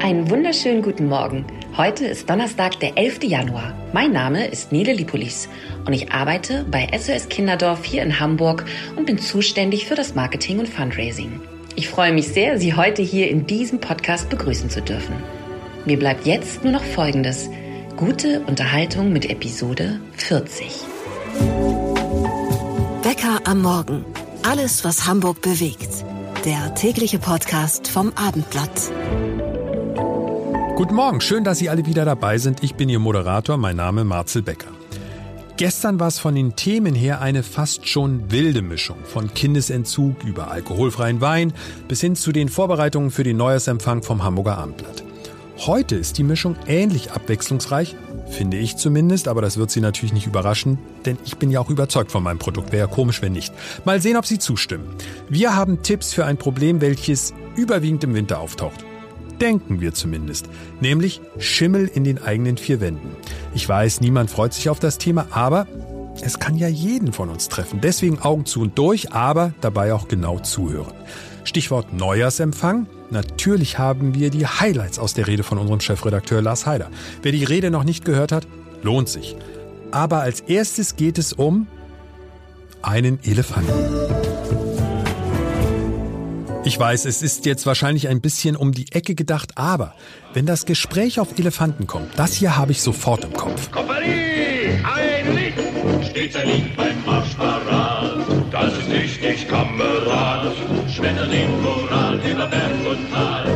Einen 0.00 0.28
wunderschönen 0.28 0.82
guten 0.82 1.06
Morgen. 1.06 1.46
Heute 1.76 2.06
ist 2.06 2.28
Donnerstag, 2.28 2.78
der 2.80 2.98
11. 2.98 3.24
Januar. 3.24 3.72
Mein 3.94 4.12
Name 4.12 4.46
ist 4.46 4.70
Nele 4.70 4.92
Lipolis 4.92 5.48
und 5.86 5.94
ich 5.94 6.12
arbeite 6.12 6.66
bei 6.70 6.88
SOS 6.96 7.30
Kinderdorf 7.30 7.84
hier 7.84 8.02
in 8.02 8.20
Hamburg 8.20 8.66
und 8.96 9.06
bin 9.06 9.18
zuständig 9.18 9.86
für 9.86 9.94
das 9.94 10.14
Marketing 10.14 10.58
und 10.58 10.68
Fundraising. 10.68 11.40
Ich 11.74 11.88
freue 11.88 12.12
mich 12.12 12.28
sehr, 12.28 12.58
Sie 12.58 12.74
heute 12.74 13.00
hier 13.00 13.30
in 13.30 13.46
diesem 13.46 13.80
Podcast 13.80 14.28
begrüßen 14.28 14.68
zu 14.68 14.82
dürfen. 14.82 15.14
Mir 15.86 15.98
bleibt 15.98 16.26
jetzt 16.26 16.64
nur 16.64 16.72
noch 16.74 16.84
Folgendes. 16.84 17.48
Gute 17.96 18.40
Unterhaltung 18.40 19.10
mit 19.10 19.30
Episode 19.30 20.00
40. 20.16 20.66
Wecker 23.02 23.40
am 23.44 23.62
Morgen. 23.62 24.04
Alles, 24.42 24.84
was 24.84 25.06
Hamburg 25.06 25.40
bewegt. 25.40 26.04
Der 26.48 26.74
tägliche 26.74 27.18
Podcast 27.18 27.88
vom 27.88 28.10
Abendblatt. 28.16 28.90
Guten 30.76 30.94
Morgen, 30.94 31.20
schön, 31.20 31.44
dass 31.44 31.58
Sie 31.58 31.68
alle 31.68 31.84
wieder 31.84 32.06
dabei 32.06 32.38
sind. 32.38 32.64
Ich 32.64 32.74
bin 32.74 32.88
Ihr 32.88 33.00
Moderator, 33.00 33.58
mein 33.58 33.76
Name 33.76 34.02
Marcel 34.04 34.40
Becker. 34.40 34.70
Gestern 35.58 36.00
war 36.00 36.08
es 36.08 36.18
von 36.18 36.34
den 36.34 36.56
Themen 36.56 36.94
her 36.94 37.20
eine 37.20 37.42
fast 37.42 37.86
schon 37.86 38.30
wilde 38.30 38.62
Mischung. 38.62 38.96
Von 39.04 39.34
Kindesentzug 39.34 40.24
über 40.24 40.50
alkoholfreien 40.50 41.20
Wein 41.20 41.52
bis 41.86 42.00
hin 42.00 42.16
zu 42.16 42.32
den 42.32 42.48
Vorbereitungen 42.48 43.10
für 43.10 43.24
den 43.24 43.36
Neujahrsempfang 43.36 44.02
vom 44.02 44.24
Hamburger 44.24 44.56
Abendblatt. 44.56 45.04
Heute 45.66 45.96
ist 45.96 46.18
die 46.18 46.22
Mischung 46.22 46.54
ähnlich 46.68 47.10
abwechslungsreich, 47.10 47.96
finde 48.30 48.56
ich 48.56 48.76
zumindest, 48.76 49.26
aber 49.26 49.42
das 49.42 49.56
wird 49.56 49.72
Sie 49.72 49.80
natürlich 49.80 50.12
nicht 50.12 50.28
überraschen, 50.28 50.78
denn 51.04 51.18
ich 51.24 51.36
bin 51.36 51.50
ja 51.50 51.58
auch 51.58 51.68
überzeugt 51.68 52.12
von 52.12 52.22
meinem 52.22 52.38
Produkt. 52.38 52.70
Wäre 52.70 52.86
ja 52.86 52.94
komisch, 52.94 53.20
wenn 53.22 53.32
nicht. 53.32 53.52
Mal 53.84 54.00
sehen, 54.00 54.16
ob 54.16 54.24
Sie 54.24 54.38
zustimmen. 54.38 54.94
Wir 55.28 55.56
haben 55.56 55.82
Tipps 55.82 56.14
für 56.14 56.24
ein 56.24 56.36
Problem, 56.36 56.80
welches 56.80 57.34
überwiegend 57.56 58.04
im 58.04 58.14
Winter 58.14 58.38
auftaucht. 58.38 58.84
Denken 59.40 59.80
wir 59.80 59.92
zumindest. 59.94 60.48
Nämlich 60.80 61.20
Schimmel 61.38 61.90
in 61.92 62.04
den 62.04 62.22
eigenen 62.22 62.56
vier 62.56 62.80
Wänden. 62.80 63.16
Ich 63.52 63.68
weiß, 63.68 64.00
niemand 64.00 64.30
freut 64.30 64.54
sich 64.54 64.70
auf 64.70 64.78
das 64.78 64.96
Thema, 64.96 65.26
aber 65.32 65.66
es 66.22 66.38
kann 66.38 66.56
ja 66.56 66.68
jeden 66.68 67.12
von 67.12 67.28
uns 67.28 67.48
treffen. 67.48 67.80
Deswegen 67.80 68.20
Augen 68.20 68.46
zu 68.46 68.60
und 68.60 68.78
durch, 68.78 69.12
aber 69.12 69.52
dabei 69.60 69.92
auch 69.92 70.06
genau 70.06 70.38
zuhören. 70.38 70.94
Stichwort 71.42 71.92
Neujahrsempfang. 71.92 72.86
Natürlich 73.10 73.78
haben 73.78 74.14
wir 74.14 74.30
die 74.30 74.46
Highlights 74.46 74.98
aus 74.98 75.14
der 75.14 75.26
Rede 75.26 75.42
von 75.42 75.58
unserem 75.58 75.80
Chefredakteur 75.80 76.42
Lars 76.42 76.66
Heider. 76.66 76.90
Wer 77.22 77.32
die 77.32 77.44
Rede 77.44 77.70
noch 77.70 77.84
nicht 77.84 78.04
gehört 78.04 78.32
hat, 78.32 78.46
lohnt 78.82 79.08
sich. 79.08 79.36
Aber 79.90 80.20
als 80.20 80.40
erstes 80.40 80.96
geht 80.96 81.16
es 81.16 81.32
um 81.32 81.66
einen 82.82 83.18
Elefanten. 83.24 83.72
Ich 86.64 86.78
weiß, 86.78 87.06
es 87.06 87.22
ist 87.22 87.46
jetzt 87.46 87.64
wahrscheinlich 87.64 88.08
ein 88.08 88.20
bisschen 88.20 88.54
um 88.54 88.72
die 88.72 88.92
Ecke 88.92 89.14
gedacht, 89.14 89.56
aber 89.56 89.94
wenn 90.34 90.44
das 90.44 90.66
Gespräch 90.66 91.18
auf 91.18 91.38
Elefanten 91.38 91.86
kommt, 91.86 92.18
das 92.18 92.34
hier 92.34 92.58
habe 92.58 92.72
ich 92.72 92.82
sofort 92.82 93.24
im 93.24 93.32
Kopf. 93.32 93.70
Kompanie, 93.70 94.78
ein 94.84 95.34
Licht, 95.34 96.10
stets 96.10 96.36
ein 96.36 96.46
Licht 96.46 96.76
beim 96.76 97.02
Marschparad. 97.06 97.67
Das 98.60 98.76
ist 98.76 98.90
richtig, 98.90 99.46
Kamerad, 99.48 100.52
Schmetterling, 100.90 101.62
Moral, 101.62 102.16
über 102.28 102.46
Berg 102.48 102.72
und 102.90 103.10
Tal. 103.12 103.46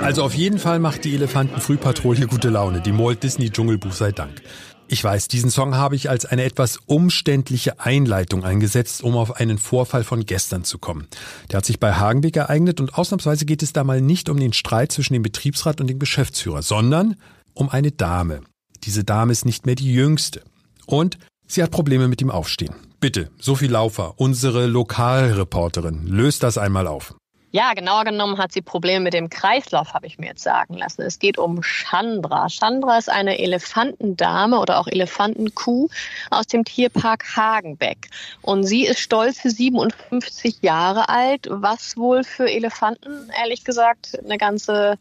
Also 0.00 0.22
auf 0.22 0.32
jeden 0.34 0.60
Fall 0.60 0.78
macht 0.78 1.04
die 1.04 1.14
Elefanten-Frühpatrouille 1.14 2.28
gute 2.28 2.50
Laune, 2.50 2.80
die 2.80 2.96
Walt 2.96 3.22
Disney 3.24 3.50
Dschungelbuch 3.50 3.92
sei 3.92 4.12
Dank. 4.12 4.42
Ich 4.86 5.02
weiß, 5.02 5.26
diesen 5.28 5.50
Song 5.50 5.74
habe 5.74 5.96
ich 5.96 6.08
als 6.08 6.24
eine 6.24 6.44
etwas 6.44 6.78
umständliche 6.86 7.80
Einleitung 7.80 8.44
eingesetzt, 8.44 9.02
um 9.02 9.16
auf 9.16 9.36
einen 9.36 9.58
Vorfall 9.58 10.04
von 10.04 10.24
gestern 10.24 10.64
zu 10.64 10.78
kommen. 10.78 11.08
Der 11.50 11.58
hat 11.58 11.66
sich 11.66 11.80
bei 11.80 11.92
Hagenbeck 11.92 12.36
ereignet 12.36 12.80
und 12.80 12.94
ausnahmsweise 12.94 13.44
geht 13.44 13.62
es 13.62 13.72
da 13.74 13.84
mal 13.84 14.00
nicht 14.00 14.30
um 14.30 14.38
den 14.38 14.52
Streit 14.52 14.92
zwischen 14.92 15.14
dem 15.14 15.22
Betriebsrat 15.22 15.80
und 15.80 15.88
dem 15.88 15.98
Geschäftsführer, 15.98 16.62
sondern 16.62 17.16
um 17.54 17.68
eine 17.68 17.90
Dame. 17.90 18.40
Diese 18.84 19.04
Dame 19.04 19.32
ist 19.32 19.44
nicht 19.44 19.66
mehr 19.66 19.74
die 19.74 19.92
jüngste. 19.92 20.42
Und 20.86 21.18
sie 21.46 21.62
hat 21.62 21.70
Probleme 21.70 22.08
mit 22.08 22.20
dem 22.22 22.30
Aufstehen. 22.30 22.87
Bitte, 23.00 23.30
Sophie 23.38 23.68
Laufer, 23.68 24.14
unsere 24.16 24.66
Lokalreporterin, 24.66 26.08
löst 26.08 26.42
das 26.42 26.58
einmal 26.58 26.88
auf. 26.88 27.14
Ja, 27.52 27.72
genauer 27.72 28.04
genommen 28.04 28.38
hat 28.38 28.50
sie 28.50 28.60
Probleme 28.60 29.04
mit 29.04 29.14
dem 29.14 29.30
Kreislauf, 29.30 29.94
habe 29.94 30.08
ich 30.08 30.18
mir 30.18 30.26
jetzt 30.26 30.42
sagen 30.42 30.74
lassen. 30.74 31.02
Es 31.02 31.20
geht 31.20 31.38
um 31.38 31.62
Chandra. 31.62 32.48
Chandra 32.48 32.98
ist 32.98 33.08
eine 33.08 33.38
Elefantendame 33.38 34.58
oder 34.58 34.80
auch 34.80 34.88
Elefantenkuh 34.88 35.88
aus 36.30 36.48
dem 36.48 36.64
Tierpark 36.64 37.36
Hagenbeck. 37.36 38.08
Und 38.42 38.64
sie 38.64 38.84
ist 38.84 38.98
stolze 38.98 39.48
57 39.48 40.56
Jahre 40.62 41.08
alt, 41.08 41.46
was 41.48 41.96
wohl 41.96 42.24
für 42.24 42.50
Elefanten, 42.50 43.30
ehrlich 43.40 43.62
gesagt, 43.62 44.18
eine 44.24 44.38
ganze 44.38 44.98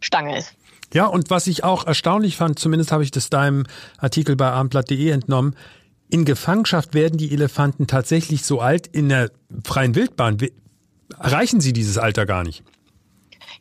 Stange 0.00 0.38
ist. 0.38 0.54
Ja, 0.94 1.06
und 1.06 1.28
was 1.28 1.46
ich 1.48 1.64
auch 1.64 1.86
erstaunlich 1.86 2.36
fand, 2.36 2.58
zumindest 2.58 2.92
habe 2.92 3.02
ich 3.02 3.10
das 3.10 3.28
deinem 3.28 3.66
Artikel 3.98 4.36
bei 4.36 4.50
abendblatt.de 4.50 5.10
entnommen, 5.10 5.54
in 6.10 6.24
Gefangenschaft 6.24 6.94
werden 6.94 7.18
die 7.18 7.32
Elefanten 7.32 7.86
tatsächlich 7.86 8.44
so 8.44 8.60
alt 8.60 8.86
in 8.86 9.08
der 9.08 9.30
freien 9.64 9.94
Wildbahn 9.94 10.38
erreichen 11.18 11.60
sie 11.60 11.72
dieses 11.72 11.98
Alter 11.98 12.26
gar 12.26 12.44
nicht. 12.44 12.62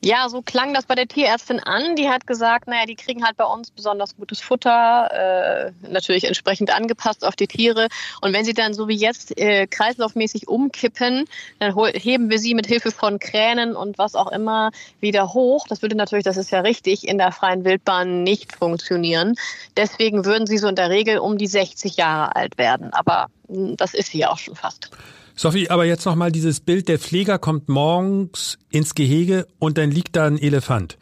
Ja, 0.02 0.30
so 0.30 0.42
klang 0.42 0.74
das 0.74 0.86
bei 0.86 0.96
der 0.96 1.08
Tierärztin 1.08 1.60
an. 1.60 1.96
Die 1.96 2.08
hat 2.08 2.28
gesagt, 2.28 2.68
naja, 2.68 2.86
die 2.86 2.96
kriegen 2.96 3.26
halt 3.26 3.36
bei 3.38 3.46
uns 3.46 3.72
besonders 3.72 4.16
gutes 4.16 4.40
Futter, 4.40 5.10
äh, 5.12 5.72
natürlich 5.90 6.26
entsprechend 6.26 6.74
angepasst 6.74 7.26
auf 7.26 7.36
die 7.36 7.48
Tiere. 7.48 7.88
Und 8.22 8.34
wenn 8.34 8.46
sie 8.46 8.54
dann 8.54 8.74
so 8.74 8.88
wie 8.88 8.96
jetzt 8.96 9.38
äh, 9.38 9.66
kreislaufmäßig 9.66 10.48
umkippen, 10.48 11.26
dann 11.60 11.76
heben 11.94 12.30
wir 12.30 12.40
sie 12.40 12.54
mit 12.54 12.68
Hilfe 12.68 12.92
von 12.92 13.20
Kränen 13.20 13.76
und 13.76 13.98
was 13.98 14.16
auch 14.16 14.32
immer 14.32 14.72
wieder 15.00 15.34
hoch. 15.34 15.66
Das 15.68 15.82
würde 15.82 15.96
natürlich, 15.96 16.26
das 16.26 16.38
ist 16.38 16.52
ja 16.52 16.60
richtig, 16.60 17.08
in 17.08 17.18
der 17.18 17.32
freien 17.32 17.66
Wildbahn 17.66 18.24
nicht 18.24 18.56
funktionieren. 18.56 19.36
Deswegen 19.76 20.26
würden 20.26 20.46
sie 20.46 20.58
so 20.58 20.68
in 20.68 20.76
der 20.76 20.90
Regel 20.90 21.18
um 21.20 21.38
die 21.38 21.48
60 21.48 21.98
Jahre 21.98 22.36
alt 22.36 22.58
werden. 22.58 22.94
Aber 22.94 23.28
hm, 23.48 23.78
das 23.78 23.94
ist 23.94 24.12
sie 24.12 24.26
auch 24.26 24.38
schon 24.38 24.56
fast. 24.56 24.92
Sophie, 25.40 25.70
aber 25.70 25.86
jetzt 25.86 26.04
nochmal 26.06 26.32
dieses 26.32 26.60
Bild, 26.60 26.90
der 26.90 26.98
Pfleger 26.98 27.38
kommt 27.38 27.70
morgens 27.70 28.58
ins 28.72 28.96
Gehege 28.96 29.46
und 29.60 29.78
dann 29.78 29.92
liegt 29.92 30.16
da 30.16 30.26
ein 30.26 30.40
Elefant. 30.40 30.98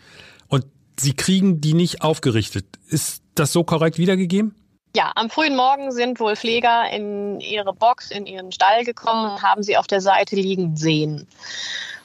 Und 0.50 0.66
Sie 1.00 1.14
kriegen 1.14 1.62
die 1.62 1.74
nicht 1.74 2.02
aufgerichtet. 2.02 2.66
Ist 2.90 3.24
das 3.36 3.54
so 3.54 3.64
korrekt 3.64 3.98
wiedergegeben? 3.98 4.54
Ja, 4.94 5.14
am 5.16 5.30
frühen 5.30 5.56
Morgen 5.56 5.92
sind 5.92 6.20
wohl 6.20 6.36
Pfleger 6.36 6.90
in 6.92 7.40
ihre 7.40 7.74
Box, 7.74 8.12
in 8.12 8.26
ihren 8.26 8.52
Stall 8.52 8.84
gekommen 8.84 9.32
und 9.32 9.42
haben 9.42 9.64
sie 9.64 9.78
auf 9.78 9.88
der 9.88 10.02
Seite 10.02 10.36
liegen 10.36 10.76
sehen. 10.76 11.28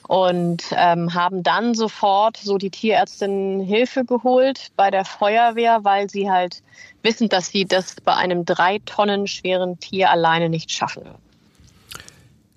Und 0.06 0.64
ähm, 0.72 1.14
haben 1.14 1.42
dann 1.42 1.74
sofort 1.74 2.36
so 2.36 2.58
die 2.58 2.70
Tierärztin 2.70 3.60
Hilfe 3.60 4.04
geholt 4.04 4.69
bei 4.76 4.90
der 4.92 5.04
Feuerwehr, 5.04 5.80
weil 5.82 6.08
sie 6.08 6.30
halt 6.30 6.62
wissen, 7.02 7.28
dass 7.28 7.48
sie 7.48 7.64
das 7.64 7.96
bei 8.04 8.14
einem 8.14 8.44
drei 8.44 8.80
Tonnen 8.86 9.26
schweren 9.26 9.80
Tier 9.80 10.10
alleine 10.10 10.48
nicht 10.48 10.70
schaffen. 10.70 11.02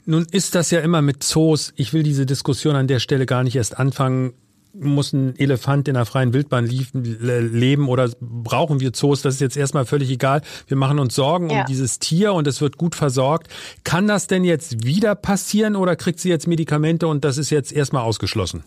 Nun 0.05 0.25
ist 0.31 0.55
das 0.55 0.71
ja 0.71 0.79
immer 0.79 1.01
mit 1.01 1.23
Zoos. 1.23 1.73
Ich 1.75 1.93
will 1.93 2.03
diese 2.03 2.25
Diskussion 2.25 2.75
an 2.75 2.87
der 2.87 2.99
Stelle 2.99 3.25
gar 3.25 3.43
nicht 3.43 3.55
erst 3.55 3.77
anfangen. 3.77 4.33
Muss 4.75 5.13
ein 5.13 5.37
Elefant 5.37 5.87
in 5.87 5.93
der 5.93 6.05
freien 6.05 6.33
Wildbahn 6.33 6.65
leben 6.65 7.87
oder 7.87 8.09
brauchen 8.19 8.79
wir 8.79 8.91
Zoos? 8.91 9.21
Das 9.21 9.35
ist 9.35 9.39
jetzt 9.39 9.55
erstmal 9.55 9.85
völlig 9.85 10.09
egal. 10.09 10.41
Wir 10.67 10.77
machen 10.77 10.97
uns 10.97 11.13
Sorgen 11.13 11.51
ja. 11.51 11.61
um 11.61 11.65
dieses 11.67 11.99
Tier 11.99 12.33
und 12.33 12.47
es 12.47 12.59
wird 12.59 12.77
gut 12.77 12.95
versorgt. 12.95 13.49
Kann 13.83 14.07
das 14.07 14.25
denn 14.25 14.43
jetzt 14.43 14.83
wieder 14.83 15.13
passieren 15.13 15.75
oder 15.75 15.95
kriegt 15.95 16.19
sie 16.19 16.29
jetzt 16.29 16.47
Medikamente 16.47 17.07
und 17.07 17.23
das 17.23 17.37
ist 17.37 17.51
jetzt 17.51 17.71
erstmal 17.71 18.01
ausgeschlossen? 18.01 18.63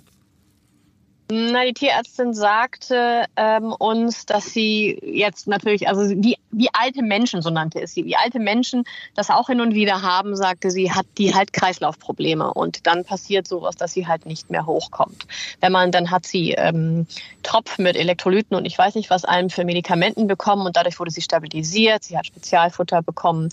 Na, 1.28 1.64
die 1.64 1.72
Tierärztin 1.72 2.34
sagte 2.34 3.24
ähm, 3.34 3.72
uns, 3.72 4.26
dass 4.26 4.52
sie 4.52 4.96
jetzt 5.02 5.48
natürlich, 5.48 5.88
also 5.88 6.08
wie, 6.08 6.36
wie 6.52 6.68
alte 6.72 7.02
Menschen, 7.02 7.42
so 7.42 7.50
nannte 7.50 7.80
es 7.80 7.94
sie, 7.94 8.04
wie 8.04 8.14
alte 8.14 8.38
Menschen 8.38 8.84
das 9.16 9.30
auch 9.30 9.48
hin 9.48 9.60
und 9.60 9.74
wieder 9.74 10.02
haben, 10.02 10.36
sagte 10.36 10.70
sie, 10.70 10.92
hat 10.92 11.06
die 11.18 11.34
halt 11.34 11.52
Kreislaufprobleme 11.52 12.54
und 12.54 12.86
dann 12.86 13.04
passiert 13.04 13.48
sowas, 13.48 13.74
dass 13.74 13.92
sie 13.92 14.06
halt 14.06 14.24
nicht 14.24 14.50
mehr 14.50 14.66
hochkommt. 14.66 15.26
Wenn 15.60 15.72
man, 15.72 15.90
dann 15.90 16.12
hat 16.12 16.26
sie 16.26 16.52
ähm, 16.52 17.08
Tropf 17.42 17.78
mit 17.78 17.96
Elektrolyten 17.96 18.56
und 18.56 18.64
ich 18.64 18.78
weiß 18.78 18.94
nicht, 18.94 19.10
was 19.10 19.24
allem 19.24 19.50
für 19.50 19.64
Medikamenten 19.64 20.28
bekommen 20.28 20.64
und 20.64 20.76
dadurch 20.76 21.00
wurde 21.00 21.10
sie 21.10 21.22
stabilisiert, 21.22 22.04
sie 22.04 22.16
hat 22.16 22.26
Spezialfutter 22.26 23.02
bekommen. 23.02 23.48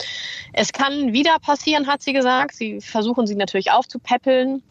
Es 0.52 0.74
kann 0.74 1.12
wieder 1.12 1.40
passieren, 1.40 1.88
hat 1.88 2.04
sie 2.04 2.14
gesagt. 2.14 2.54
Sie 2.54 2.82
versuchen 2.82 3.26
sie 3.26 3.36
natürlich 3.36 3.72
aufzupäppeln, 3.72 4.62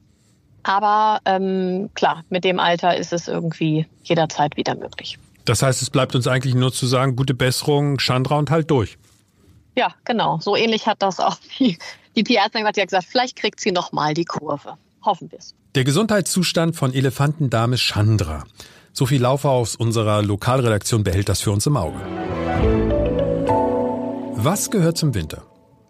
aber 0.63 1.21
ähm, 1.25 1.91
klar, 1.95 2.25
mit 2.31 2.45
dem 2.45 2.61
Alter 2.61 2.97
ist 2.97 3.13
es 3.13 3.29
irgendwie 3.29 3.87
jederzeit 4.05 4.57
wieder 4.57 4.75
möglich. 4.75 5.19
Das 5.45 5.63
heißt, 5.63 5.83
es 5.83 5.91
bleibt 5.91 6.15
uns 6.15 6.27
eigentlich 6.27 6.55
nur 6.55 6.73
zu 6.73 6.87
sagen, 6.87 7.17
gute 7.17 7.35
Besserung, 7.35 7.99
Chandra 7.99 8.39
und 8.39 8.51
halt 8.51 8.71
durch. 8.71 8.97
Ja, 9.77 9.95
genau. 10.05 10.39
So 10.41 10.57
ähnlich 10.57 10.87
hat 10.87 11.03
das 11.03 11.19
auch 11.19 11.37
die, 11.59 11.79
die 12.15 12.25
Tierärztin 12.25 12.61
gesagt. 12.61 12.77
Die 12.77 12.81
hat 12.83 12.89
gesagt, 12.89 13.07
vielleicht 13.11 13.37
kriegt 13.37 13.61
sie 13.61 13.73
nochmal 13.73 14.15
die 14.15 14.25
Kurve. 14.25 14.77
Hoffen 15.05 15.31
wir 15.33 15.39
es. 15.39 15.55
Der 15.75 15.85
Gesundheitszustand 15.85 16.77
von 16.77 16.95
Elefantendame 16.95 17.77
Chandra. 17.77 18.45
Sophie 18.93 19.17
Laufer 19.17 19.51
aus 19.51 19.75
unserer 19.75 20.23
Lokalredaktion 20.23 21.03
behält 21.03 21.29
das 21.29 21.41
für 21.41 21.51
uns 21.51 21.67
im 21.67 21.77
Auge. 21.77 21.99
Was 24.35 24.71
gehört 24.71 24.99
zum 24.99 25.15
Winter? 25.15 25.45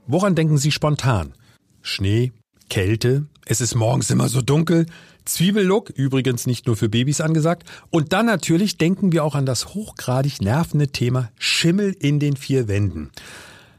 Woran 0.06 0.34
denken 0.34 0.56
Sie 0.56 0.70
spontan? 0.70 1.34
Schnee, 1.82 2.32
Kälte, 2.68 3.26
es 3.46 3.60
ist 3.60 3.74
morgens 3.74 4.10
immer 4.10 4.28
so 4.28 4.40
dunkel, 4.40 4.86
Zwiebellook, 5.24 5.90
übrigens 5.90 6.46
nicht 6.46 6.66
nur 6.66 6.76
für 6.76 6.88
Babys 6.88 7.20
angesagt. 7.20 7.68
Und 7.90 8.12
dann 8.12 8.26
natürlich 8.26 8.76
denken 8.76 9.12
wir 9.12 9.24
auch 9.24 9.34
an 9.34 9.46
das 9.46 9.74
hochgradig 9.74 10.40
nervende 10.40 10.88
Thema 10.88 11.30
Schimmel 11.38 11.94
in 11.98 12.18
den 12.18 12.36
vier 12.36 12.68
Wänden. 12.68 13.10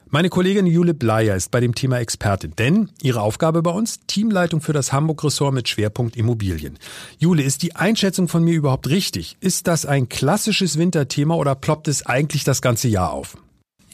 Meine 0.10 0.30
Kollegin 0.30 0.68
Jule 0.68 0.94
Bleier 0.94 1.36
ist 1.36 1.50
bei 1.50 1.60
dem 1.60 1.74
Thema 1.74 1.98
Expertin, 1.98 2.54
denn 2.56 2.92
ihre 3.02 3.22
Aufgabe 3.22 3.64
bei 3.64 3.72
uns 3.72 4.02
Teamleitung 4.06 4.62
für 4.62 4.72
das 4.72 4.94
Hamburg-Ressort 4.94 5.56
mit 5.56 5.68
Schwerpunkt 5.68 6.16
Immobilien. 6.16 6.78
Jule, 7.18 7.42
ist 7.42 7.64
die 7.64 7.76
Einschätzung 7.76 8.28
von 8.28 8.44
mir 8.44 8.54
überhaupt 8.54 8.88
richtig? 8.90 9.38
Ist 9.40 9.66
das 9.66 9.88
ein 9.88 10.10
klassisches 10.10 10.78
Winterthema 10.78 11.34
oder 11.34 11.56
ploppt 11.56 11.88
es 11.88 12.06
eigentlich 12.06 12.44
das 12.44 12.62
ganze 12.62 12.90
Jahr 12.90 13.12
auf? 13.12 13.38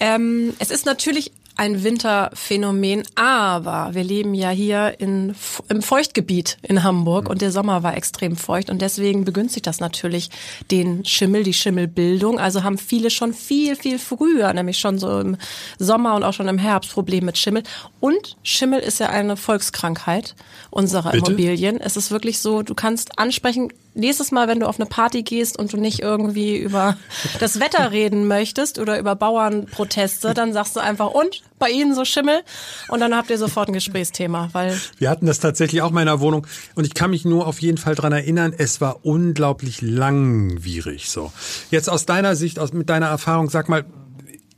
Ähm, 0.02 0.54
es 0.60 0.72
ist 0.72 0.86
natürlich 0.86 1.32
ein 1.60 1.84
Winterphänomen, 1.84 3.04
aber 3.16 3.90
wir 3.92 4.06
leben 4.06 4.34
ja 4.34 4.50
hier 4.50 4.96
in, 4.98 5.36
im 5.68 5.82
Feuchtgebiet 5.82 6.58
in 6.62 6.84
Hamburg 6.84 7.30
und 7.30 7.42
der 7.42 7.52
Sommer 7.52 7.84
war 7.84 7.98
extrem 7.98 8.38
feucht 8.38 8.70
und 8.70 8.82
deswegen 8.82 9.26
begünstigt 9.26 9.68
das 9.68 9.82
natürlich 9.82 10.30
den 10.72 11.04
Schimmel, 11.04 11.44
die 11.44 11.54
Schimmelbildung. 11.54 12.40
Also 12.40 12.64
haben 12.64 12.78
viele 12.78 13.10
schon 13.10 13.34
viel, 13.34 13.76
viel 13.76 14.00
früher, 14.00 14.54
nämlich 14.54 14.80
schon 14.80 15.00
so 15.00 15.20
im 15.20 15.36
Sommer 15.78 16.16
und 16.16 16.24
auch 16.24 16.32
schon 16.32 16.48
im 16.48 16.60
Herbst 16.60 16.94
Probleme 16.94 17.26
mit 17.26 17.38
Schimmel. 17.38 17.64
Und 18.00 18.38
Schimmel 18.42 18.80
ist 18.80 19.02
ja 19.02 19.10
eine 19.10 19.36
Volkskrankheit 19.36 20.36
unserer 20.70 21.12
Bitte? 21.12 21.28
Immobilien. 21.28 21.82
Es 21.82 21.98
ist 21.98 22.10
wirklich 22.10 22.40
so, 22.40 22.62
du 22.62 22.74
kannst 22.74 23.20
ansprechen, 23.20 23.74
nächstes 23.94 24.32
Mal, 24.32 24.48
wenn 24.48 24.60
du 24.60 24.68
auf 24.68 24.80
eine 24.80 24.88
Party 24.88 25.24
gehst 25.24 25.58
und 25.58 25.74
du 25.74 25.78
nicht 25.78 26.00
irgendwie 26.00 26.58
über 26.58 26.98
das 27.40 27.60
Wetter 27.60 27.92
reden 27.92 28.28
möchtest 28.28 28.80
oder 28.80 29.00
über 29.00 29.16
Bauernproteste, 29.16 30.34
dann 30.34 30.54
sagst 30.54 30.76
du 30.76 30.80
einfach, 30.80 31.12
und 31.12 31.42
bei 31.58 31.70
Ihnen 31.70 31.94
so 31.94 32.06
Schimmel? 32.06 32.42
Und 32.88 33.00
dann 33.00 33.16
habt 33.16 33.30
ihr 33.30 33.38
sofort 33.38 33.70
ein 33.70 33.74
Gesprächsthema, 33.74 34.50
weil 34.54 34.80
Wir 34.98 35.10
hatten 35.10 35.26
das 35.26 35.40
tatsächlich 35.40 35.82
auch 35.82 35.90
in 35.90 35.96
meiner 35.96 36.20
Wohnung 36.20 36.48
und 36.76 36.86
ich 36.86 36.94
kann 36.94 37.10
mich 37.10 37.26
nur 37.26 37.48
auf 37.48 37.62
jeden 37.62 37.78
Fall 37.78 37.96
dran 37.96 38.14
erinnern, 38.14 38.54
es 38.58 38.82
war 38.82 39.06
unglaublich 39.06 39.82
langwierig 39.82 41.10
so. 41.10 41.32
Jetzt 41.72 41.90
aus 41.90 42.06
deiner 42.06 42.36
Sicht, 42.36 42.60
aus, 42.60 42.74
mit 42.74 42.90
deiner 42.90 43.08
Erfahrung, 43.08 43.50
sag 43.50 43.70
mal, 43.70 43.86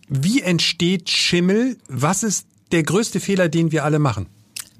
wie 0.08 0.42
entsteht 0.42 1.10
Schimmel? 1.10 1.78
Was 1.88 2.24
ist 2.24 2.48
der 2.72 2.84
größte 2.84 3.20
Fehler, 3.20 3.50
den 3.50 3.72
wir 3.72 3.86
alle 3.86 4.00
machen? 4.00 4.28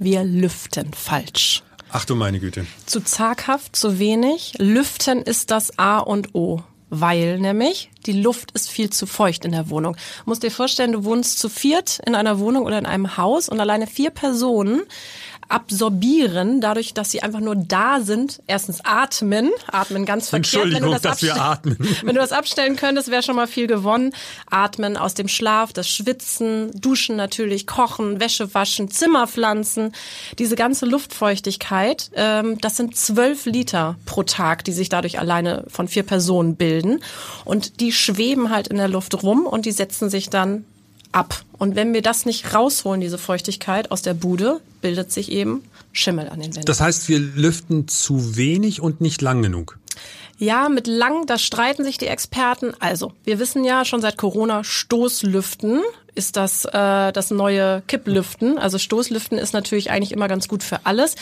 wir 0.02 0.24
lüften 0.24 0.94
falsch. 0.94 1.62
Ach 1.94 2.06
du 2.06 2.16
meine 2.16 2.40
Güte. 2.40 2.66
Zu 2.86 3.02
zaghaft, 3.02 3.76
zu 3.76 4.00
wenig. 4.00 4.54
Lüften 4.58 5.22
ist 5.22 5.52
das 5.52 5.78
A 5.78 6.00
und 6.00 6.34
O. 6.34 6.62
Weil 6.90 7.40
nämlich 7.40 7.90
die 8.06 8.14
Luft 8.14 8.52
ist 8.52 8.70
viel 8.70 8.90
zu 8.90 9.06
feucht 9.06 9.46
in 9.46 9.54
der 9.54 9.70
Wohnung. 9.70 9.96
Musst 10.26 10.44
dir 10.44 10.52
vorstellen, 10.52 10.92
du 10.92 11.06
wohnst 11.06 11.40
zu 11.40 11.48
viert 11.48 12.00
in 12.06 12.16
einer 12.16 12.40
Wohnung 12.40 12.66
oder 12.66 12.78
in 12.78 12.86
einem 12.86 13.16
Haus 13.16 13.48
und 13.48 13.62
alleine 13.62 13.88
vier 13.88 14.10
Personen 14.10 14.82
absorbieren, 15.52 16.62
dadurch, 16.62 16.94
dass 16.94 17.12
sie 17.12 17.22
einfach 17.22 17.42
nur 17.42 17.56
da 17.56 18.00
sind. 18.02 18.42
Erstens 18.48 18.80
atmen, 18.84 19.52
atmen 19.68 20.06
ganz 20.06 20.30
verkehrt. 20.30 20.66
Entschuldigung, 20.66 20.92
das 20.92 21.02
dass 21.02 21.22
wir 21.22 21.36
atmen. 21.36 21.78
Wenn 22.04 22.16
du 22.16 22.22
das 22.22 22.32
abstellen 22.32 22.76
könntest, 22.76 23.12
wäre 23.12 23.22
schon 23.22 23.36
mal 23.36 23.48
viel 23.48 23.68
gewonnen. 23.68 24.14
Atmen 24.50 24.98
aus 24.98 25.14
dem 25.14 25.28
Schlaf, 25.28 25.74
das 25.74 25.90
Schwitzen, 25.90 26.72
Duschen 26.80 27.16
natürlich, 27.16 27.68
Kochen, 27.68 28.20
Wäsche 28.20 28.54
waschen, 28.54 28.90
Zimmer 28.90 29.28
pflanzen. 29.28 29.94
Diese 30.40 30.56
ganze 30.56 30.86
Luftfeuchtigkeit, 30.86 32.12
ähm, 32.16 32.58
das 32.62 32.78
sind 32.78 32.96
zwölf 32.96 33.46
Liter 33.46 33.98
pro 34.06 34.24
Tag, 34.24 34.64
die 34.64 34.72
sich 34.72 34.90
dadurch 34.90 35.20
alleine 35.20 35.66
von 35.68 35.88
vier 35.88 36.04
Personen 36.04 36.56
bilden. 36.56 37.04
Und 37.44 37.80
die 37.82 37.92
schweben 37.92 38.50
halt 38.50 38.70
in 38.70 38.78
der 38.78 38.88
Luft 38.88 39.22
rum 39.22 39.46
und 39.46 39.66
die 39.66 39.72
setzen 39.72 40.10
sich 40.10 40.30
dann 40.30 40.66
ab. 41.12 41.42
Und 41.58 41.76
wenn 41.76 41.94
wir 41.94 42.02
das 42.02 42.26
nicht 42.26 42.54
rausholen, 42.54 43.02
diese 43.02 43.18
Feuchtigkeit 43.18 43.92
aus 43.92 44.02
der 44.02 44.14
Bude, 44.14 44.62
bildet 44.82 45.12
sich 45.12 45.32
eben 45.32 45.64
Schimmel 45.94 46.30
an 46.30 46.40
den 46.40 46.56
Wänden. 46.56 46.66
Das 46.66 46.82
heißt, 46.82 47.10
wir 47.10 47.20
lüften 47.20 47.88
zu 47.88 48.36
wenig 48.36 48.82
und 48.82 49.02
nicht 49.02 49.22
lang 49.22 49.42
genug. 49.42 49.78
Ja, 50.38 50.70
mit 50.70 50.88
lang, 50.88 51.28
da 51.28 51.38
streiten 51.38 51.84
sich 51.84 52.00
die 52.00 52.08
Experten. 52.08 52.74
Also, 52.80 53.14
wir 53.24 53.38
wissen 53.38 53.64
ja 53.64 53.86
schon 53.86 54.02
seit 54.02 54.18
Corona, 54.18 54.64
Stoßlüften 54.64 55.82
ist 56.14 56.36
das 56.36 56.66
äh, 56.66 57.12
das 57.12 57.32
neue 57.32 57.82
Kipplüften. 57.88 58.58
Also 58.58 58.78
Stoßlüften 58.78 59.38
ist 59.38 59.54
natürlich 59.54 59.92
eigentlich 59.92 60.12
immer 60.12 60.28
ganz 60.28 60.48
gut 60.48 60.62
für 60.64 60.80
alles. 60.86 61.16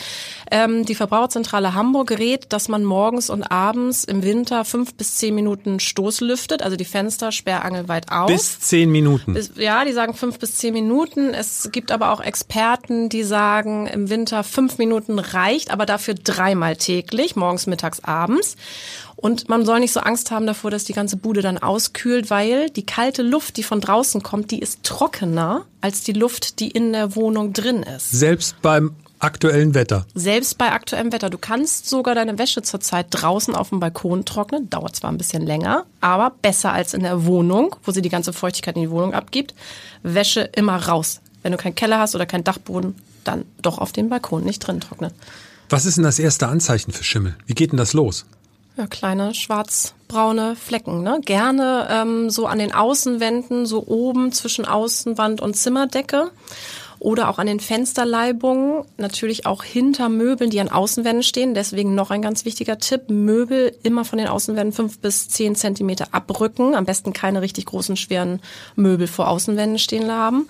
Ähm, 0.50 0.84
die 0.84 0.94
Verbraucherzentrale 0.94 1.74
Hamburg 1.74 2.10
rät, 2.12 2.46
dass 2.52 2.68
man 2.68 2.84
morgens 2.84 3.30
und 3.30 3.44
abends 3.44 4.04
im 4.04 4.22
Winter 4.22 4.64
fünf 4.64 4.94
bis 4.94 5.16
zehn 5.16 5.34
Minuten 5.34 5.78
Stoßlüftet, 5.78 6.62
also 6.62 6.76
die 6.76 6.84
Fenster 6.84 7.30
sperrangelweit 7.30 8.10
auf. 8.10 8.26
Bis 8.26 8.58
zehn 8.60 8.90
Minuten. 8.90 9.34
Bis- 9.34 9.52
Ja, 9.56 9.84
die 9.84 9.92
sagen 9.92 10.14
fünf 10.14 10.38
bis 10.38 10.56
zehn 10.56 10.72
Minuten. 10.74 11.34
Es 11.34 11.70
gibt 11.72 11.92
aber 11.92 12.12
auch 12.12 12.20
Experten, 12.20 13.08
die 13.08 13.22
sagen, 13.22 13.86
im 13.86 14.10
Winter 14.10 14.42
fünf 14.42 14.78
Minuten 14.78 15.18
reicht, 15.18 15.70
aber 15.70 15.86
dafür 15.86 16.14
dreimal 16.14 16.76
täglich, 16.76 17.36
morgens, 17.36 17.66
mittags, 17.66 18.00
abends. 18.00 18.56
Und 19.20 19.50
man 19.50 19.66
soll 19.66 19.80
nicht 19.80 19.92
so 19.92 20.00
Angst 20.00 20.30
haben 20.30 20.46
davor, 20.46 20.70
dass 20.70 20.84
die 20.84 20.94
ganze 20.94 21.18
Bude 21.18 21.42
dann 21.42 21.58
auskühlt, 21.58 22.30
weil 22.30 22.70
die 22.70 22.86
kalte 22.86 23.22
Luft, 23.22 23.58
die 23.58 23.62
von 23.62 23.82
draußen 23.82 24.22
kommt, 24.22 24.50
die 24.50 24.60
ist 24.60 24.82
trockener 24.82 25.66
als 25.82 26.02
die 26.02 26.14
Luft, 26.14 26.58
die 26.58 26.70
in 26.70 26.94
der 26.94 27.14
Wohnung 27.16 27.52
drin 27.52 27.82
ist. 27.82 28.10
Selbst 28.10 28.56
beim 28.62 28.96
aktuellen 29.18 29.74
Wetter. 29.74 30.06
Selbst 30.14 30.56
bei 30.56 30.72
aktuellem 30.72 31.12
Wetter. 31.12 31.28
Du 31.28 31.36
kannst 31.36 31.86
sogar 31.86 32.14
deine 32.14 32.38
Wäsche 32.38 32.62
zurzeit 32.62 33.08
draußen 33.10 33.54
auf 33.54 33.68
dem 33.68 33.78
Balkon 33.80 34.24
trocknen. 34.24 34.70
Dauert 34.70 34.96
zwar 34.96 35.12
ein 35.12 35.18
bisschen 35.18 35.44
länger, 35.44 35.84
aber 36.00 36.32
besser 36.40 36.72
als 36.72 36.94
in 36.94 37.02
der 37.02 37.26
Wohnung, 37.26 37.76
wo 37.84 37.92
sie 37.92 38.00
die 38.00 38.08
ganze 38.08 38.32
Feuchtigkeit 38.32 38.76
in 38.76 38.82
die 38.82 38.90
Wohnung 38.90 39.12
abgibt. 39.12 39.54
Wäsche 40.02 40.48
immer 40.56 40.76
raus. 40.76 41.20
Wenn 41.42 41.52
du 41.52 41.58
keinen 41.58 41.74
Keller 41.74 41.98
hast 41.98 42.14
oder 42.14 42.24
keinen 42.24 42.44
Dachboden, 42.44 42.94
dann 43.24 43.44
doch 43.60 43.76
auf 43.76 43.92
dem 43.92 44.08
Balkon 44.08 44.44
nicht 44.44 44.60
drin 44.60 44.80
trocknen. 44.80 45.12
Was 45.68 45.84
ist 45.84 45.98
denn 45.98 46.04
das 46.04 46.18
erste 46.18 46.48
Anzeichen 46.48 46.92
für 46.92 47.04
Schimmel? 47.04 47.36
Wie 47.44 47.54
geht 47.54 47.72
denn 47.72 47.76
das 47.76 47.92
los? 47.92 48.24
Ja, 48.80 48.86
kleine 48.86 49.34
schwarz-braune 49.34 50.56
Flecken. 50.56 51.02
Ne? 51.02 51.20
Gerne 51.22 51.86
ähm, 51.90 52.30
so 52.30 52.46
an 52.46 52.58
den 52.58 52.72
Außenwänden, 52.72 53.66
so 53.66 53.86
oben 53.86 54.32
zwischen 54.32 54.64
Außenwand 54.64 55.42
und 55.42 55.54
Zimmerdecke. 55.54 56.30
Oder 56.98 57.28
auch 57.28 57.38
an 57.38 57.46
den 57.46 57.60
Fensterleibungen, 57.60 58.86
natürlich 58.96 59.44
auch 59.44 59.64
hinter 59.64 60.08
Möbeln, 60.08 60.48
die 60.48 60.60
an 60.60 60.70
Außenwänden 60.70 61.22
stehen. 61.22 61.52
Deswegen 61.52 61.94
noch 61.94 62.10
ein 62.10 62.22
ganz 62.22 62.46
wichtiger 62.46 62.78
Tipp. 62.78 63.10
Möbel 63.10 63.76
immer 63.82 64.06
von 64.06 64.18
den 64.18 64.28
Außenwänden 64.28 64.72
fünf 64.72 64.98
bis 65.00 65.28
zehn 65.28 65.56
Zentimeter 65.56 66.08
abrücken. 66.12 66.74
Am 66.74 66.86
besten 66.86 67.12
keine 67.12 67.42
richtig 67.42 67.66
großen, 67.66 67.98
schweren 67.98 68.40
Möbel 68.76 69.08
vor 69.08 69.28
Außenwänden 69.28 69.78
stehen 69.78 70.10
haben. 70.10 70.48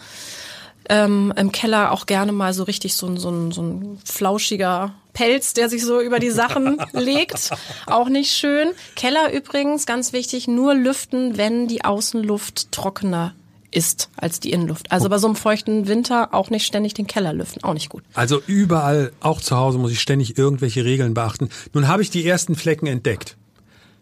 Ähm, 0.89 1.33
Im 1.37 1.51
Keller 1.51 1.91
auch 1.91 2.07
gerne 2.07 2.31
mal 2.31 2.55
so 2.55 2.63
richtig 2.63 2.95
so 2.95 3.09
ein, 3.09 3.17
so, 3.17 3.31
ein, 3.31 3.51
so 3.51 3.63
ein 3.63 3.99
flauschiger 4.05 4.93
Pelz, 5.13 5.55
der 5.55 5.69
sich 5.69 5.85
so 5.85 6.01
über 6.01 6.19
die 6.19 6.31
Sachen 6.31 6.79
legt. 6.93 7.51
Auch 7.87 8.09
nicht 8.09 8.33
schön. 8.33 8.71
Keller 8.97 9.33
übrigens, 9.33 9.87
ganz 9.87 10.13
wichtig, 10.13 10.49
nur 10.49 10.75
lüften, 10.75 11.37
wenn 11.37 11.69
die 11.69 11.85
Außenluft 11.85 12.73
trockener 12.73 13.35
ist 13.71 14.11
als 14.17 14.41
die 14.41 14.51
Innenluft. 14.51 14.91
Also 14.91 15.09
bei 15.09 15.19
so 15.19 15.27
einem 15.27 15.37
feuchten 15.37 15.87
Winter 15.87 16.35
auch 16.35 16.51
nicht 16.51 16.67
ständig 16.67 16.95
den 16.95 17.07
Keller 17.07 17.33
lüften, 17.33 17.63
auch 17.63 17.75
nicht 17.75 17.89
gut. 17.89 18.03
Also 18.15 18.43
überall, 18.47 19.13
auch 19.21 19.41
zu 19.41 19.57
Hause, 19.57 19.79
muss 19.79 19.93
ich 19.93 20.01
ständig 20.01 20.37
irgendwelche 20.39 20.85
Regeln 20.85 21.15
beachten. 21.15 21.51
Nun 21.73 21.89
habe 21.89 22.03
ich 22.03 22.11
die 22.11 22.27
ersten 22.27 22.57
Flecken 22.57 22.87
entdeckt. 22.87 23.37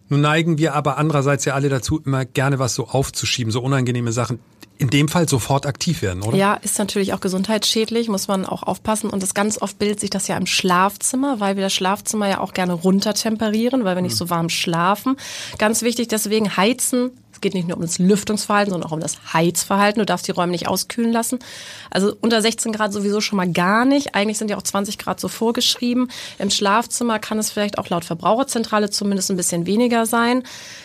Nun 0.08 0.20
neigen 0.20 0.58
wir 0.58 0.74
aber 0.74 0.98
andererseits 0.98 1.44
ja 1.44 1.54
alle 1.54 1.68
dazu, 1.68 2.00
immer 2.04 2.24
gerne 2.24 2.58
was 2.58 2.74
so 2.74 2.88
aufzuschieben, 2.88 3.52
so 3.52 3.60
unangenehme 3.60 4.12
Sachen. 4.12 4.40
In 4.80 4.90
dem 4.90 5.08
Fall 5.08 5.28
sofort 5.28 5.66
aktiv 5.66 6.02
werden, 6.02 6.22
oder? 6.22 6.36
Ja, 6.36 6.54
ist 6.54 6.78
natürlich 6.78 7.12
auch 7.12 7.18
gesundheitsschädlich, 7.18 8.08
muss 8.08 8.28
man 8.28 8.46
auch 8.46 8.62
aufpassen. 8.62 9.10
Und 9.10 9.24
das 9.24 9.34
ganz 9.34 9.60
oft 9.60 9.76
bildet 9.80 9.98
sich 9.98 10.10
das 10.10 10.28
ja 10.28 10.36
im 10.36 10.46
Schlafzimmer, 10.46 11.40
weil 11.40 11.56
wir 11.56 11.64
das 11.64 11.74
Schlafzimmer 11.74 12.28
ja 12.28 12.38
auch 12.38 12.54
gerne 12.54 12.74
runtertemperieren, 12.74 13.84
weil 13.84 13.96
wir 13.96 14.02
nicht 14.02 14.16
so 14.16 14.30
warm 14.30 14.48
schlafen. 14.48 15.16
Ganz 15.58 15.82
wichtig, 15.82 16.06
deswegen 16.06 16.56
heizen. 16.56 17.10
Es 17.38 17.42
geht 17.42 17.54
nicht 17.54 17.68
nur 17.68 17.76
um 17.76 17.82
das 17.84 18.00
Lüftungsverhalten, 18.00 18.72
sondern 18.72 18.90
auch 18.90 18.92
um 18.92 18.98
das 18.98 19.32
Heizverhalten. 19.32 20.00
Du 20.00 20.06
darfst 20.06 20.26
die 20.26 20.32
Räume 20.32 20.50
nicht 20.50 20.66
auskühlen 20.66 21.12
lassen. 21.12 21.38
Also 21.88 22.16
unter 22.20 22.42
16 22.42 22.72
Grad 22.72 22.92
sowieso 22.92 23.20
schon 23.20 23.36
mal 23.36 23.48
gar 23.48 23.84
nicht. 23.84 24.16
Eigentlich 24.16 24.38
sind 24.38 24.50
ja 24.50 24.56
auch 24.56 24.62
20 24.62 24.98
Grad 24.98 25.20
so 25.20 25.28
vorgeschrieben. 25.28 26.08
Im 26.40 26.50
Schlafzimmer 26.50 27.20
kann 27.20 27.38
es 27.38 27.52
vielleicht 27.52 27.78
auch 27.78 27.88
laut 27.90 28.04
Verbraucherzentrale 28.04 28.90
zumindest 28.90 29.30
ein 29.30 29.36
bisschen 29.36 29.66
weniger 29.66 30.04
sein. 30.04 30.42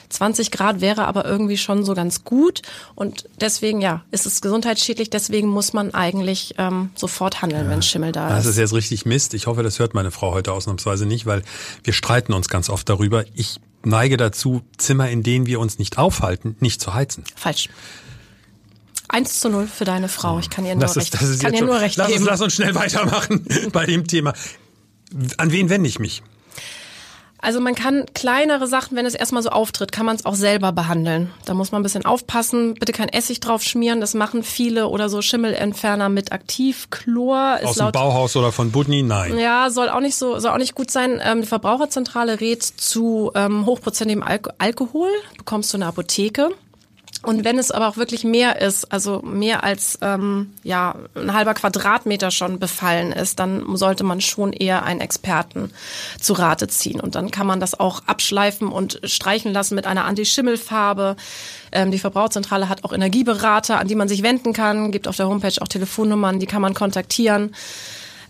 20 0.10 0.52
Grad 0.52 0.80
wäre 0.80 1.06
aber 1.08 1.26
irgendwie 1.26 1.58
schon 1.58 1.84
so 1.84 1.96
ganz 1.96 2.24
gut. 2.24 2.62
Und 2.94 3.28
deswegen, 3.42 3.82
ja, 3.82 4.04
ist 4.12 4.28
es 4.28 4.40
gesundheitsschädlich. 4.42 5.10
Deswegen 5.10 5.48
muss 5.48 5.74
man 5.74 5.96
eigentlich 5.96 6.54
ähm, 6.60 6.92
sofort 6.94 7.42
handeln, 7.42 7.68
wenn 7.68 7.82
Schimmel 7.82 8.12
da 8.12 8.30
Das 8.30 8.46
ist. 8.46 8.52
ist 8.52 8.58
jetzt 8.60 8.74
richtig 8.74 9.08
Mist. 9.08 9.34
Ich 9.34 9.48
hoffe, 9.48 9.64
das 9.64 9.80
hört 9.80 9.96
meine 9.96 10.12
Frau 10.12 10.34
heute 10.34 10.52
ausnahmsweise 10.54 11.08
nicht, 11.08 11.26
weil 11.26 11.42
wir 11.84 11.94
streiten 11.94 12.32
uns 12.32 12.48
ganz 12.48 12.70
oft 12.70 12.88
darüber. 12.88 13.26
Ich 13.34 13.60
neige 13.86 14.18
dazu, 14.18 14.62
Zimmer, 14.78 15.10
in 15.10 15.24
denen 15.24 15.46
wir 15.46 15.60
uns 15.60 15.80
nicht 15.80 15.98
aufhalten, 15.98 16.56
nicht 16.60 16.82
zu 16.82 16.94
heizen. 16.94 17.24
Falsch. 17.36 17.70
1 19.10 19.40
zu 19.40 19.50
0 19.50 19.68
für 19.68 19.86
deine 19.86 20.10
Frau. 20.10 20.40
Ich 20.40 20.50
kann 20.50 20.66
ihr 20.66 20.74
nur 20.74 20.82
Das 20.82 20.98
recht, 20.98 21.14
ist, 21.14 21.22
das 21.22 21.30
ist 21.30 21.42
kann 21.42 21.54
ihr 21.54 21.60
schon, 21.60 21.68
nur 21.68 21.80
recht 21.80 21.98
lass, 21.98 22.08
uns, 22.08 22.16
geben. 22.18 22.26
lass 22.26 22.42
uns 22.42 22.54
schnell 22.54 22.74
weitermachen 22.76 23.46
bei 23.72 23.86
dem 23.86 24.08
Thema. 24.08 24.34
An 25.38 25.52
wen 25.52 25.70
wende 25.70 25.88
ich 25.88 26.00
mich? 26.00 26.24
Also 27.44 27.60
man 27.60 27.76
kann 27.76 28.06
kleinere 28.14 28.68
Sachen, 28.68 28.96
wenn 28.96 29.06
es 29.06 29.16
erstmal 29.16 29.44
so 29.44 29.50
auftritt, 29.50 29.92
kann 29.92 30.06
man 30.06 30.16
es 30.16 30.26
auch 30.26 30.36
selber 30.36 30.72
behandeln. 30.72 31.30
Da 31.44 31.54
muss 31.54 31.74
man 31.74 31.82
ein 31.82 31.84
bisschen 31.84 32.06
aufpassen. 32.06 32.76
Bitte 32.76 32.94
kein 32.94 33.10
Essig 33.10 33.42
drauf 33.42 33.64
schmieren, 33.64 34.00
das 34.00 34.14
machen 34.14 34.44
viele 34.44 34.88
oder 34.88 35.10
so 35.10 35.22
Schimmelentferner 35.22 36.08
mit 36.08 36.32
Aktivchlor. 36.32 37.60
Aus 37.62 37.76
dem 37.76 37.92
Bauhaus 37.92 38.38
oder 38.38 38.54
von 38.54 38.72
Budni? 38.72 39.04
Nein. 39.04 39.38
Ja, 39.38 39.70
soll 39.70 39.90
auch 39.90 40.00
nicht 40.00 40.16
so, 40.16 40.40
soll 40.40 40.52
auch 40.52 40.58
nicht 40.58 40.74
gut 40.74 40.90
sein. 40.90 41.22
Ähm, 41.22 41.42
die 41.42 41.48
Verbraucherzentrale 41.48 42.40
rät 42.40 42.64
zu 42.64 43.32
ähm, 43.36 43.66
hochprozentigem 43.66 44.24
Al 44.24 44.40
Alkohol, 44.58 45.10
bekommst 45.38 45.74
du 45.74 45.78
in 45.78 45.82
der 45.82 45.90
Apotheke. 45.90 46.50
Und 47.24 47.46
wenn 47.46 47.58
es 47.58 47.72
aber 47.72 47.88
auch 47.88 47.96
wirklich 47.96 48.26
mehr 48.26 48.62
ist, 48.62 48.92
also 48.92 49.22
mehr 49.22 49.64
als 49.64 49.98
ähm, 50.02 50.54
ja 50.62 50.96
ein 51.16 51.34
halber 51.34 51.54
Quadratmeter 51.54 52.32
schon 52.32 52.60
befallen 52.60 53.14
ist, 53.14 53.40
dann 53.40 53.78
sollte 53.78 54.04
man 54.04 54.20
schon 54.20 54.52
eher 54.52 54.84
einen 54.84 55.00
Experten 55.00 55.72
zu 56.20 56.34
Rate 56.34 56.68
ziehen. 56.68 57.00
Und 57.00 57.16
dann 57.16 57.32
kann 57.32 57.48
man 57.48 57.62
das 57.62 57.80
auch 57.80 58.02
abschleifen 58.08 58.68
und 58.68 59.00
streichen 59.06 59.54
lassen 59.54 59.76
mit 59.76 59.88
einer 59.88 60.04
Anti-Schimmel-Farbe. 60.04 61.16
Ähm, 61.72 61.92
die 61.92 62.00
Verbraucherzentrale 62.00 62.68
hat 62.68 62.84
auch 62.84 62.92
Energieberater, 62.92 63.80
an 63.80 63.88
die 63.88 63.96
man 63.96 64.10
sich 64.10 64.22
wenden 64.22 64.52
kann, 64.52 64.92
gibt 64.92 65.08
auf 65.08 65.16
der 65.16 65.30
Homepage 65.30 65.62
auch 65.62 65.70
Telefonnummern, 65.70 66.40
die 66.40 66.46
kann 66.46 66.62
man 66.62 66.74
kontaktieren. 66.74 67.56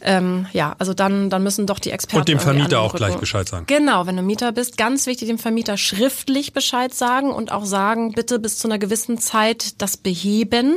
Ähm, 0.06 0.48
ja, 0.52 0.76
also 0.80 0.94
dann, 0.94 1.30
dann 1.30 1.44
müssen 1.44 1.66
doch 1.66 1.80
die 1.80 1.92
Experten. 1.92 2.20
Und 2.20 2.28
dem 2.28 2.40
Vermieter 2.40 2.82
auch 2.82 2.94
gleich 2.94 3.16
Bescheid 3.16 3.48
sagen. 3.48 3.66
Genau, 3.68 4.06
wenn 4.06 4.18
du 4.18 4.22
Mieter 4.22 4.52
bist, 4.52 4.78
ganz 4.78 5.08
wichtig, 5.08 5.30
dem 5.30 5.40
Vermieter 5.40 5.78
schriftlich 5.78 6.52
Bescheid 6.52 6.94
sagen 6.94 7.32
und 7.32 7.54
auch 7.54 7.64
sagen, 7.64 8.12
bitte 8.12 8.38
bis 8.38 8.58
zu 8.58 8.68
einer 8.68 8.80
gewissen 8.80 9.18
Zeit 9.18 9.82
das 9.82 9.96
beheben. 9.96 10.76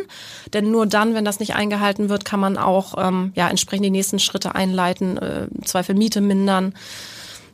Denn 0.52 0.71
nur 0.71 0.87
dann, 0.87 1.14
wenn 1.14 1.25
das 1.25 1.40
nicht 1.40 1.56
eingehalten 1.56 2.09
wird, 2.09 2.25
kann 2.25 2.38
man 2.38 2.56
auch 2.56 2.95
ähm, 2.97 3.33
ja, 3.35 3.49
entsprechend 3.49 3.87
die 3.87 3.90
nächsten 3.90 4.21
Schritte 4.21 4.54
einleiten, 4.54 5.16
äh, 5.16 5.49
Zweifel 5.64 5.97
Miete 5.97 6.21
mindern. 6.21 6.75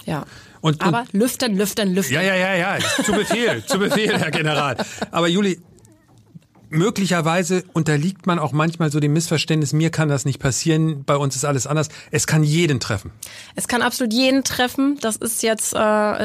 Ja. 0.05 0.25
Und, 0.61 0.81
Aber 0.83 1.00
und, 1.00 1.12
lüften, 1.14 1.57
lüften, 1.57 1.95
lüften. 1.95 2.14
Ja, 2.14 2.23
ja, 2.23 2.37
ja, 2.37 2.55
ja. 2.55 2.79
Zu 3.02 3.12
Befehl, 3.12 3.64
zu 3.64 3.79
Befehl, 3.79 4.17
Herr 4.17 4.31
General. 4.31 4.76
Aber 5.11 5.26
Juli, 5.26 5.59
möglicherweise 6.73 7.64
unterliegt 7.75 8.26
man 8.26 8.38
auch 8.38 8.52
manchmal 8.52 8.91
so 8.91 8.99
dem 8.99 9.12
Missverständnis, 9.12 9.73
mir 9.73 9.91
kann 9.91 10.09
das 10.09 10.25
nicht 10.25 10.38
passieren, 10.38 11.05
bei 11.05 11.17
uns 11.17 11.37
ist 11.37 11.45
alles 11.45 11.67
anders. 11.67 11.88
Es 12.11 12.26
kann 12.26 12.43
jeden 12.43 12.81
treffen. 12.81 13.12
Es 13.55 13.69
kann 13.69 13.83
absolut 13.83 14.12
jeden 14.12 14.43
treffen. 14.43 14.99
Das 15.00 15.17
ist 15.17 15.43
jetzt, 15.43 15.75
äh, 15.75 15.79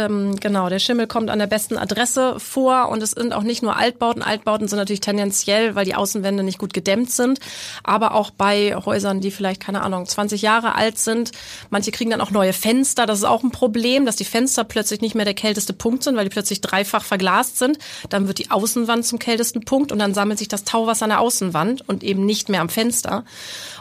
ähm, 0.05 0.35
genau, 0.39 0.69
der 0.69 0.79
Schimmel 0.79 1.07
kommt 1.07 1.29
an 1.29 1.39
der 1.39 1.47
besten 1.47 1.77
Adresse 1.77 2.39
vor 2.39 2.89
und 2.89 3.03
es 3.03 3.11
sind 3.11 3.33
auch 3.33 3.43
nicht 3.43 3.61
nur 3.61 3.75
Altbauten. 3.75 4.23
Altbauten 4.23 4.67
sind 4.67 4.79
natürlich 4.79 5.01
tendenziell, 5.01 5.75
weil 5.75 5.85
die 5.85 5.95
Außenwände 5.95 6.43
nicht 6.43 6.59
gut 6.59 6.73
gedämmt 6.73 7.11
sind, 7.11 7.39
aber 7.83 8.13
auch 8.13 8.31
bei 8.31 8.75
Häusern, 8.75 9.19
die 9.19 9.31
vielleicht, 9.31 9.61
keine 9.61 9.81
Ahnung, 9.81 10.05
20 10.05 10.41
Jahre 10.41 10.75
alt 10.75 10.97
sind. 10.97 11.31
Manche 11.69 11.91
kriegen 11.91 12.09
dann 12.09 12.21
auch 12.21 12.31
neue 12.31 12.53
Fenster. 12.53 13.05
Das 13.05 13.19
ist 13.19 13.25
auch 13.25 13.43
ein 13.43 13.51
Problem, 13.51 14.05
dass 14.05 14.15
die 14.15 14.25
Fenster 14.25 14.63
plötzlich 14.63 15.01
nicht 15.01 15.15
mehr 15.15 15.25
der 15.25 15.33
kälteste 15.33 15.73
Punkt 15.73 16.03
sind, 16.03 16.15
weil 16.15 16.23
die 16.23 16.29
plötzlich 16.29 16.61
dreifach 16.61 17.03
verglast 17.03 17.57
sind. 17.57 17.77
Dann 18.09 18.27
wird 18.27 18.37
die 18.37 18.49
Außenwand 18.49 19.05
zum 19.05 19.19
kältesten 19.19 19.65
Punkt 19.65 19.91
und 19.91 19.99
dann 19.99 20.13
sammelt 20.13 20.36
sammelt 20.37 20.39
sich 20.39 20.47
das 20.47 20.63
Tauwasser 20.63 21.05
an 21.05 21.09
der 21.09 21.19
Außenwand 21.19 21.87
und 21.87 22.03
eben 22.03 22.25
nicht 22.25 22.49
mehr 22.49 22.61
am 22.61 22.69
Fenster. 22.69 23.23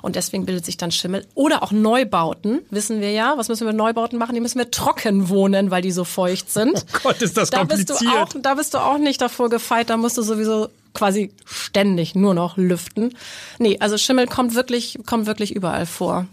Und 0.03 0.17
deswegen 0.17 0.47
bildet 0.47 0.65
sich 0.65 0.77
dann 0.77 0.91
Schimmel. 0.91 1.27
Oder 1.35 1.63
auch 1.63 1.73
Neubauten, 1.73 2.61
wissen 2.71 3.01
wir 3.01 3.13
ja. 3.13 3.35
Was 3.37 3.49
müssen 3.49 3.67
wir 3.67 3.73
mit 3.73 3.77
Neubauten 3.77 4.19
machen? 4.19 4.35
Die 4.35 4.41
müssen 4.41 4.59
wir 4.59 4.71
trocken 4.71 5.29
wohnen, 5.29 5.71
weil 5.71 5.83
die 5.83 5.93
so 5.93 6.05
feucht 6.05 6.51
sind. 6.51 6.85
Oh 6.97 6.99
Gott, 7.11 7.23
ist 7.23 7.37
das 7.37 7.51
da 7.51 7.59
kompliziert. 7.59 7.89
Bist 7.89 8.03
du 8.03 8.09
auch, 8.09 8.29
da 8.41 8.55
bist 8.55 8.75
du 8.75 8.79
auch 8.79 8.99
nicht 8.99 9.21
davor 9.21 9.51
gefeit. 9.51 9.91
Da 9.91 9.97
musst 9.97 10.17
du 10.17 10.23
sowieso 10.23 10.69
quasi 10.95 11.31
ständig 11.45 12.15
nur 12.15 12.33
noch 12.33 12.57
lüften. 12.57 13.15
Nee, 13.59 13.77
also 13.81 13.99
Schimmel 13.99 14.27
kommt 14.27 14.55
wirklich, 14.55 14.99
kommt 15.05 15.27
wirklich 15.27 15.55
überall 15.55 15.85
vor. 15.85 16.27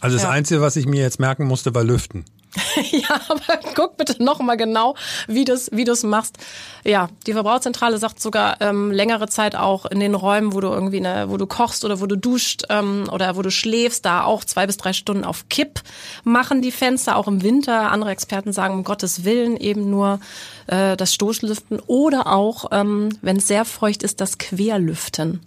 Also 0.00 0.16
das 0.16 0.24
ja. 0.24 0.30
Einzige, 0.30 0.60
was 0.60 0.76
ich 0.76 0.86
mir 0.86 1.00
jetzt 1.00 1.18
merken 1.18 1.46
musste, 1.46 1.74
war 1.74 1.82
lüften. 1.82 2.24
ja, 2.90 3.20
aber 3.28 3.60
guck 3.74 3.96
bitte 3.96 4.22
noch 4.22 4.40
mal 4.40 4.56
genau, 4.56 4.94
wie 5.28 5.44
du 5.44 5.52
es 5.52 5.70
wie 5.72 5.84
du's 5.84 6.02
machst. 6.02 6.38
Ja, 6.84 7.08
die 7.26 7.32
Verbraucherzentrale 7.32 7.98
sagt 7.98 8.20
sogar 8.20 8.60
ähm, 8.60 8.90
längere 8.90 9.28
Zeit 9.28 9.56
auch 9.56 9.86
in 9.86 10.00
den 10.00 10.14
Räumen, 10.14 10.52
wo 10.52 10.60
du 10.60 10.68
irgendwie 10.68 10.98
eine, 10.98 11.30
wo 11.30 11.36
du 11.36 11.46
kochst 11.46 11.84
oder 11.84 12.00
wo 12.00 12.06
du 12.06 12.16
duscht 12.16 12.64
ähm, 12.68 13.08
oder 13.10 13.36
wo 13.36 13.42
du 13.42 13.50
schläfst, 13.50 14.04
da 14.04 14.24
auch 14.24 14.44
zwei 14.44 14.66
bis 14.66 14.76
drei 14.76 14.92
Stunden 14.92 15.24
auf 15.24 15.48
Kipp 15.48 15.82
machen 16.24 16.62
die 16.62 16.72
Fenster, 16.72 17.16
auch 17.16 17.28
im 17.28 17.42
Winter. 17.42 17.90
Andere 17.90 18.10
Experten 18.10 18.52
sagen, 18.52 18.74
um 18.74 18.84
Gottes 18.84 19.24
Willen 19.24 19.56
eben 19.56 19.90
nur 19.90 20.20
äh, 20.66 20.96
das 20.96 21.14
Stoßlüften 21.14 21.80
oder 21.86 22.28
auch, 22.32 22.66
ähm, 22.72 23.10
wenn 23.22 23.36
es 23.36 23.46
sehr 23.46 23.64
feucht 23.64 24.02
ist, 24.02 24.20
das 24.20 24.38
Querlüften. 24.38 25.40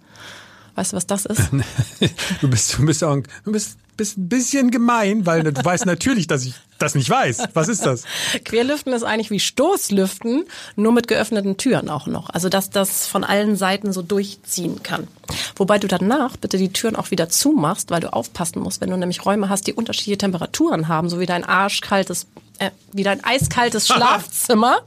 Weißt 0.74 0.92
du, 0.92 0.96
was 0.96 1.06
das 1.06 1.26
ist? 1.26 1.50
du 2.40 2.48
bist, 2.48 2.78
du 2.78 2.86
bist, 2.86 3.04
auch, 3.04 3.18
du 3.44 3.52
bist, 3.52 3.76
bist 4.00 4.16
ein 4.16 4.30
bisschen 4.30 4.70
gemein, 4.70 5.26
weil 5.26 5.42
du 5.42 5.52
weißt 5.52 5.84
natürlich, 5.84 6.26
dass 6.26 6.46
ich 6.46 6.54
das 6.78 6.94
nicht 6.94 7.10
weiß. 7.10 7.48
Was 7.52 7.68
ist 7.68 7.84
das? 7.84 8.04
Querlüften 8.46 8.94
ist 8.94 9.02
eigentlich 9.02 9.30
wie 9.30 9.38
Stoßlüften, 9.38 10.44
nur 10.74 10.92
mit 10.92 11.06
geöffneten 11.06 11.58
Türen 11.58 11.90
auch 11.90 12.06
noch. 12.06 12.30
Also, 12.30 12.48
dass 12.48 12.70
das 12.70 13.06
von 13.06 13.24
allen 13.24 13.56
Seiten 13.56 13.92
so 13.92 14.00
durchziehen 14.00 14.82
kann. 14.82 15.06
Wobei 15.54 15.78
du 15.78 15.86
danach 15.86 16.38
bitte 16.38 16.56
die 16.56 16.72
Türen 16.72 16.96
auch 16.96 17.10
wieder 17.10 17.28
zumachst, 17.28 17.90
weil 17.90 18.00
du 18.00 18.10
aufpassen 18.10 18.62
musst, 18.62 18.80
wenn 18.80 18.88
du 18.88 18.96
nämlich 18.96 19.26
Räume 19.26 19.50
hast, 19.50 19.66
die 19.66 19.74
unterschiedliche 19.74 20.16
Temperaturen 20.16 20.88
haben, 20.88 21.10
so 21.10 21.20
wie 21.20 21.26
dein 21.26 21.44
arschkaltes 21.44 22.26
äh, 22.60 22.70
wieder 22.92 23.10
ein 23.10 23.24
eiskaltes 23.24 23.86
Schlafzimmer, 23.92 24.80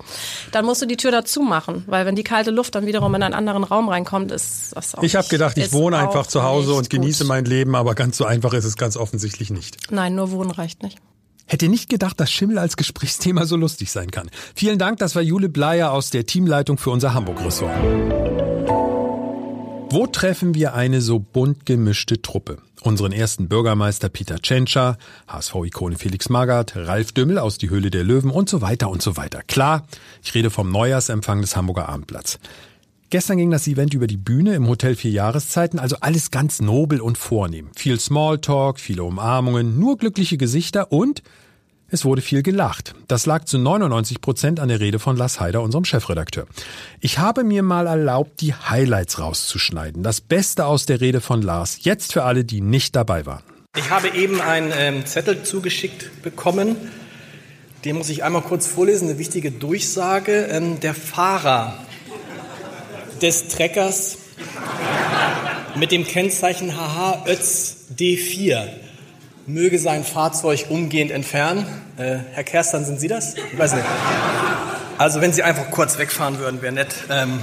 dann 0.52 0.66
musst 0.66 0.82
du 0.82 0.86
die 0.86 0.98
Tür 0.98 1.12
dazu 1.12 1.42
machen, 1.42 1.84
weil 1.88 2.06
wenn 2.06 2.16
die 2.16 2.24
kalte 2.24 2.52
Luft 2.52 2.76
dann 2.76 2.86
wiederum 2.86 3.14
in 3.16 3.24
einen 3.24 3.34
anderen 3.34 3.64
Raum 3.64 3.90
reinkommt, 3.90 4.32
ist 4.32 4.76
das 4.76 4.96
auch 4.96 5.04
Ich 5.04 5.16
habe 5.16 5.28
gedacht, 5.28 5.58
ich 5.58 5.74
wohne 5.74 5.98
einfach 5.98 6.28
zu 6.28 6.44
Hause 6.44 6.74
und 6.74 6.90
genieße 6.90 7.24
gut. 7.24 7.30
mein 7.30 7.46
Leben, 7.46 7.76
aber 7.76 7.96
ganz 7.96 8.18
so 8.18 8.26
einfach 8.26 8.54
ist 8.54 8.66
es 8.66 8.78
ganz 8.78 8.96
offensichtlich 8.96 9.50
nicht. 9.50 9.92
Nein, 9.92 10.16
nur 10.16 10.32
wohnen 10.32 10.52
reicht 10.52 10.84
nicht. 10.84 11.00
Hätte 11.46 11.68
nicht 11.68 11.90
gedacht, 11.90 12.20
dass 12.20 12.32
Schimmel 12.32 12.58
als 12.58 12.78
Gesprächsthema 12.78 13.46
so 13.46 13.58
lustig 13.58 13.92
sein 13.92 14.12
kann. 14.12 14.30
Vielen 14.56 14.80
Dank, 14.80 15.00
das 15.00 15.16
war 15.16 15.22
Jule 15.22 15.50
Bleier 15.50 15.92
aus 15.92 16.10
der 16.10 16.26
Teamleitung 16.26 16.78
für 16.78 16.92
unser 16.92 17.14
Hamburg-Ressort. 17.14 17.72
Wo 19.94 20.08
treffen 20.08 20.56
wir 20.56 20.74
eine 20.74 21.02
so 21.02 21.20
bunt 21.20 21.68
gemischte 21.68 22.20
Truppe? 22.20 22.58
Unseren 22.82 23.12
ersten 23.12 23.48
Bürgermeister 23.48 24.10
Peter 24.10 24.40
Tschentscher, 24.40 24.98
HSV-Ikone 25.28 25.98
Felix 25.98 26.30
Magath, 26.30 26.76
Ralf 26.76 27.12
Dümmel 27.12 27.38
aus 27.38 27.60
Die 27.60 27.70
Höhle 27.70 27.92
der 27.92 28.04
Löwen 28.04 28.32
und 28.32 28.50
so 28.50 28.62
weiter 28.62 28.90
und 28.90 29.04
so 29.04 29.18
weiter. 29.18 29.44
Klar, 29.44 29.86
ich 30.24 30.34
rede 30.34 30.50
vom 30.50 30.72
Neujahrsempfang 30.72 31.42
des 31.42 31.56
Hamburger 31.56 31.90
Abendblatts. 31.90 32.40
Gestern 33.12 33.38
ging 33.38 33.52
das 33.52 33.68
Event 33.68 33.94
über 33.94 34.08
die 34.08 34.18
Bühne 34.18 34.56
im 34.56 34.68
Hotel 34.68 34.96
Vier 34.96 35.12
Jahreszeiten, 35.12 35.78
also 35.78 35.98
alles 36.00 36.32
ganz 36.32 36.60
nobel 36.60 37.00
und 37.00 37.20
vornehm. 37.20 37.70
Viel 37.76 38.00
Smalltalk, 38.00 38.80
viele 38.80 39.04
Umarmungen, 39.04 39.78
nur 39.78 40.00
glückliche 40.00 40.38
Gesichter 40.38 40.92
und 40.92 41.22
es 41.94 42.06
wurde 42.06 42.24
viel 42.24 42.42
gelacht. 42.42 42.96
Das 43.08 43.28
lag 43.28 43.46
zu 43.46 43.60
99 43.60 44.20
Prozent 44.20 44.60
an 44.60 44.68
der 44.68 44.80
Rede 44.80 44.98
von 44.98 45.16
Lars 45.16 45.40
Heider, 45.40 45.62
unserem 45.62 45.86
Chefredakteur. 45.86 46.48
Ich 47.00 47.20
habe 47.20 47.44
mir 47.44 47.62
mal 47.62 47.86
erlaubt, 47.86 48.42
die 48.42 48.56
Highlights 48.56 49.20
rauszuschneiden. 49.20 50.02
Das 50.02 50.20
Beste 50.20 50.66
aus 50.66 50.88
der 50.88 51.02
Rede 51.02 51.22
von 51.22 51.44
Lars. 51.44 51.78
Jetzt 51.82 52.14
für 52.14 52.24
alle, 52.24 52.46
die 52.46 52.62
nicht 52.62 52.96
dabei 52.96 53.28
waren. 53.28 53.44
Ich 53.78 53.92
habe 53.92 54.10
eben 54.10 54.42
einen 54.42 54.74
ähm, 54.76 55.06
Zettel 55.06 55.44
zugeschickt 55.44 56.24
bekommen. 56.24 56.76
Den 57.86 57.98
muss 57.98 58.10
ich 58.10 58.24
einmal 58.24 58.42
kurz 58.42 58.66
vorlesen. 58.66 59.10
Eine 59.10 59.20
wichtige 59.20 59.52
Durchsage. 59.52 60.48
Ähm, 60.50 60.80
der 60.80 60.96
Fahrer 60.96 61.78
des 63.22 63.50
Treckers 63.50 64.18
mit 65.76 65.92
dem 65.92 66.06
Kennzeichen 66.08 66.76
HH 66.76 67.26
Ötz 67.28 67.86
D4 67.96 68.83
möge 69.46 69.80
sein 69.80 70.04
Fahrzeug 70.04 70.68
umgehend 70.70 71.12
entfernen. 71.12 71.66
Äh, 71.98 72.18
Herr 72.32 72.44
Kerstern, 72.44 72.86
sind 72.86 73.00
Sie 73.00 73.08
das? 73.08 73.36
Ich 73.36 73.58
weiß 73.58 73.74
nicht. 73.74 73.86
Also 74.98 75.22
wenn 75.22 75.34
Sie 75.34 75.44
einfach 75.44 75.72
kurz 75.72 75.98
wegfahren 75.98 76.40
würden, 76.40 76.62
wäre 76.62 76.74
nett, 76.74 76.94
ähm, 77.10 77.42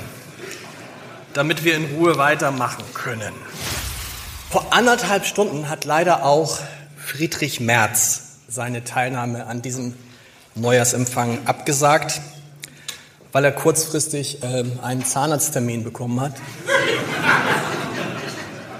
damit 1.34 1.64
wir 1.64 1.76
in 1.76 1.84
Ruhe 1.96 2.16
weitermachen 2.16 2.84
können. 2.94 3.32
Vor 4.50 4.72
anderthalb 4.72 5.26
Stunden 5.26 5.68
hat 5.68 5.84
leider 5.84 6.24
auch 6.24 6.58
Friedrich 6.96 7.60
Merz 7.60 8.38
seine 8.48 8.84
Teilnahme 8.84 9.46
an 9.46 9.62
diesem 9.62 9.94
Neujahrsempfang 10.54 11.38
abgesagt 11.44 12.20
weil 13.32 13.44
er 13.44 13.52
kurzfristig 13.52 14.38
ähm, 14.42 14.78
einen 14.82 15.04
Zahnarzttermin 15.04 15.84
bekommen 15.84 16.20
hat. 16.20 16.32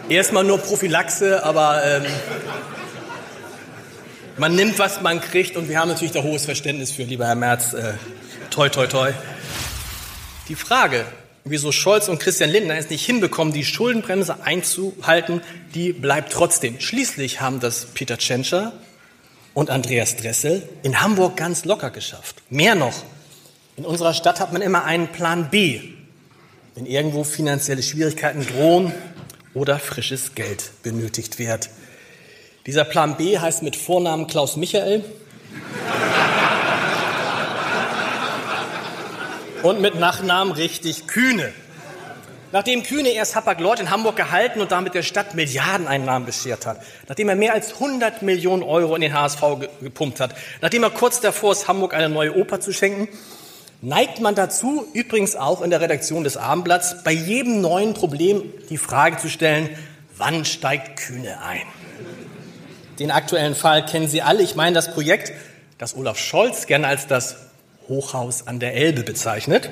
Erstmal 0.09 0.45
nur 0.45 0.59
Prophylaxe, 0.59 1.45
aber 1.45 1.85
ähm, 1.85 2.05
man 4.41 4.55
nimmt, 4.55 4.79
was 4.79 5.03
man 5.03 5.21
kriegt 5.21 5.57
und 5.59 5.69
wir 5.69 5.79
haben 5.79 5.89
natürlich 5.89 6.13
da 6.13 6.23
hohes 6.23 6.47
Verständnis 6.47 6.93
für, 6.93 7.03
lieber 7.03 7.27
Herr 7.27 7.35
Merz. 7.35 7.75
Äh, 7.75 7.93
toi, 8.49 8.71
toi, 8.71 8.87
toi. 8.87 9.13
Die 10.49 10.55
Frage, 10.55 11.05
wieso 11.45 11.73
Scholz 11.73 12.09
und 12.09 12.21
Christian 12.21 12.49
Lindner 12.49 12.79
es 12.79 12.89
nicht 12.89 13.05
hinbekommen, 13.05 13.53
die 13.53 13.67
Schuldenbremse 13.67 14.43
einzuhalten, 14.43 15.43
die 15.75 15.93
bleibt 15.93 16.33
trotzdem. 16.33 16.81
Schließlich 16.81 17.43
haben 17.43 17.61
das 17.61 17.85
Peter 17.93 18.17
Tschentscher 18.17 18.73
und 19.53 19.69
Andreas 19.69 20.17
Dressel 20.17 20.67
in 20.83 21.03
Hamburg 21.03 21.37
ganz 21.37 21.67
locker 21.67 21.91
geschafft. 21.91 22.37
Mehr 22.49 22.75
noch, 22.75 23.05
in 23.77 23.85
unserer 23.85 24.15
Stadt 24.15 24.41
hat 24.41 24.55
man 24.55 24.63
immer 24.63 24.85
einen 24.85 25.09
Plan 25.09 25.51
B, 25.51 25.83
wenn 26.77 26.87
irgendwo 26.87 27.25
finanzielle 27.25 27.83
Schwierigkeiten 27.83 28.47
drohen 28.47 28.95
oder 29.53 29.79
frisches 29.79 30.35
Geld 30.35 30.71
benötigt 30.83 31.39
wird. 31.39 31.69
Dieser 32.71 32.85
Plan 32.85 33.17
B 33.17 33.37
heißt 33.37 33.65
mit 33.65 33.75
Vornamen 33.75 34.29
Klaus 34.29 34.55
Michael. 34.55 35.03
Und 39.65 39.81
mit 39.81 39.99
Nachnamen 39.99 40.53
richtig 40.53 41.09
Kühne. 41.09 41.53
Nachdem 42.53 42.85
Kühne 42.85 43.09
erst 43.09 43.35
Hapag-Lloyd 43.35 43.81
in 43.81 43.91
Hamburg 43.91 44.15
gehalten 44.15 44.61
und 44.61 44.71
damit 44.71 44.95
der 44.95 45.03
Stadt 45.03 45.35
Milliardeneinnahmen 45.35 46.27
beschert 46.27 46.65
hat, 46.65 46.81
nachdem 47.09 47.29
er 47.29 47.35
mehr 47.35 47.55
als 47.55 47.73
100 47.73 48.23
Millionen 48.23 48.63
Euro 48.63 48.95
in 48.95 49.01
den 49.01 49.15
HSV 49.15 49.43
gepumpt 49.83 50.21
hat, 50.21 50.37
nachdem 50.61 50.85
er 50.85 50.91
kurz 50.91 51.19
davor 51.19 51.51
ist, 51.51 51.67
Hamburg 51.67 51.93
eine 51.93 52.09
neue 52.09 52.37
Oper 52.37 52.61
zu 52.61 52.73
schenken, 52.73 53.09
neigt 53.83 54.21
man 54.21 54.37
dazu, 54.37 54.87
übrigens 54.93 55.35
auch 55.35 55.63
in 55.63 55.71
der 55.71 55.81
Redaktion 55.81 56.23
des 56.23 56.37
Abendblatts, 56.37 57.03
bei 57.03 57.11
jedem 57.11 57.61
neuen 57.63 57.95
Problem 57.95 58.45
die 58.69 58.79
Frage 58.79 59.17
zu 59.17 59.29
stellen, 59.29 59.71
wann 60.17 60.45
steigt 60.45 61.01
Kühne 61.01 61.43
ein? 61.43 61.67
Den 63.01 63.11
aktuellen 63.11 63.55
Fall 63.55 63.87
kennen 63.87 64.09
Sie 64.09 64.21
alle. 64.21 64.43
Ich 64.43 64.57
meine 64.57 64.75
das 64.75 64.93
Projekt, 64.93 65.33
das 65.79 65.97
Olaf 65.97 66.19
Scholz 66.19 66.67
gerne 66.67 66.87
als 66.87 67.07
das 67.07 67.37
Hochhaus 67.89 68.47
an 68.47 68.61
der 68.61 68.75
Elbe 68.75 69.03
bezeichnet 69.03 69.71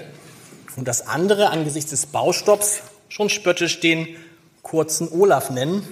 und 0.76 0.88
das 0.88 1.06
andere 1.06 1.50
angesichts 1.50 1.90
des 1.90 2.06
Baustopps 2.06 2.80
schon 3.10 3.28
spöttisch 3.28 3.80
den 3.80 4.16
kurzen 4.62 5.12
Olaf 5.12 5.50
nennen, 5.50 5.86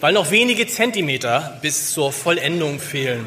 weil 0.00 0.12
noch 0.12 0.30
wenige 0.30 0.68
Zentimeter 0.68 1.58
bis 1.60 1.92
zur 1.92 2.12
Vollendung 2.12 2.78
fehlen. 2.78 3.26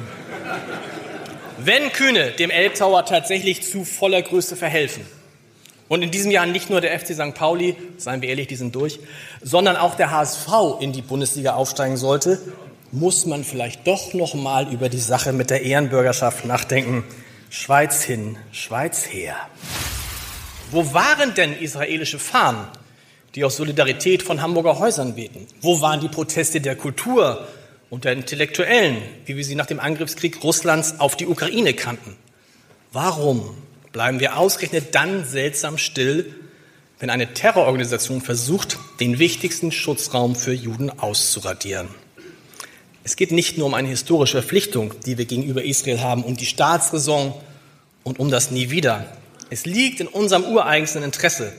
Wenn 1.57 1.91
Kühne 1.91 2.31
dem 2.31 2.49
Elbtower 2.49 3.05
tatsächlich 3.05 3.69
zu 3.69 3.83
voller 3.83 4.21
Größe 4.21 4.55
verhelfen 4.55 5.05
und 5.91 6.03
in 6.03 6.09
diesem 6.09 6.31
Jahr 6.31 6.45
nicht 6.45 6.69
nur 6.69 6.79
der 6.79 6.97
FC 6.97 7.07
St. 7.07 7.33
Pauli, 7.33 7.75
seien 7.97 8.21
wir 8.21 8.29
ehrlich, 8.29 8.47
die 8.47 8.55
sind 8.55 8.73
durch, 8.73 9.01
sondern 9.41 9.75
auch 9.75 9.95
der 9.95 10.09
HSV 10.09 10.47
in 10.79 10.93
die 10.93 11.01
Bundesliga 11.01 11.55
aufsteigen 11.55 11.97
sollte, 11.97 12.39
muss 12.93 13.25
man 13.25 13.43
vielleicht 13.43 13.85
doch 13.85 14.13
noch 14.13 14.33
mal 14.33 14.71
über 14.71 14.87
die 14.87 14.99
Sache 14.99 15.33
mit 15.33 15.49
der 15.49 15.63
Ehrenbürgerschaft 15.63 16.45
nachdenken. 16.45 17.03
Schweiz 17.49 18.03
hin, 18.03 18.37
Schweiz 18.53 19.05
her. 19.05 19.35
Wo 20.71 20.93
waren 20.93 21.33
denn 21.33 21.59
israelische 21.59 22.19
Fahnen, 22.19 22.67
die 23.35 23.43
aus 23.43 23.57
Solidarität 23.57 24.23
von 24.23 24.41
Hamburger 24.41 24.79
Häusern 24.79 25.15
beten? 25.15 25.45
Wo 25.59 25.81
waren 25.81 25.99
die 25.99 26.07
Proteste 26.07 26.61
der 26.61 26.77
Kultur 26.77 27.45
und 27.89 28.05
der 28.05 28.13
Intellektuellen, 28.13 28.95
wie 29.25 29.35
wir 29.35 29.43
sie 29.43 29.55
nach 29.55 29.65
dem 29.65 29.81
Angriffskrieg 29.81 30.41
Russlands 30.41 31.01
auf 31.01 31.17
die 31.17 31.27
Ukraine 31.27 31.73
kannten? 31.73 32.15
Warum 32.93 33.57
bleiben 33.91 34.19
wir 34.19 34.37
ausgerechnet 34.37 34.95
dann 34.95 35.25
seltsam 35.25 35.77
still, 35.77 36.33
wenn 36.99 37.09
eine 37.09 37.33
Terrororganisation 37.33 38.21
versucht, 38.21 38.77
den 38.99 39.19
wichtigsten 39.19 39.71
Schutzraum 39.71 40.35
für 40.35 40.53
Juden 40.53 40.89
auszuradieren? 40.89 41.89
Es 43.03 43.15
geht 43.15 43.31
nicht 43.31 43.57
nur 43.57 43.67
um 43.67 43.73
eine 43.73 43.87
historische 43.87 44.41
Verpflichtung, 44.41 44.93
die 45.05 45.17
wir 45.17 45.25
gegenüber 45.25 45.63
Israel 45.63 46.01
haben, 46.01 46.23
um 46.23 46.37
die 46.37 46.45
Staatsräson 46.45 47.33
und 48.03 48.19
um 48.19 48.29
das 48.29 48.51
Nie 48.51 48.69
wieder. 48.69 49.05
Es 49.49 49.65
liegt 49.65 49.99
in 49.99 50.07
unserem 50.07 50.43
ureigensten 50.43 51.03
Interesse, 51.03 51.51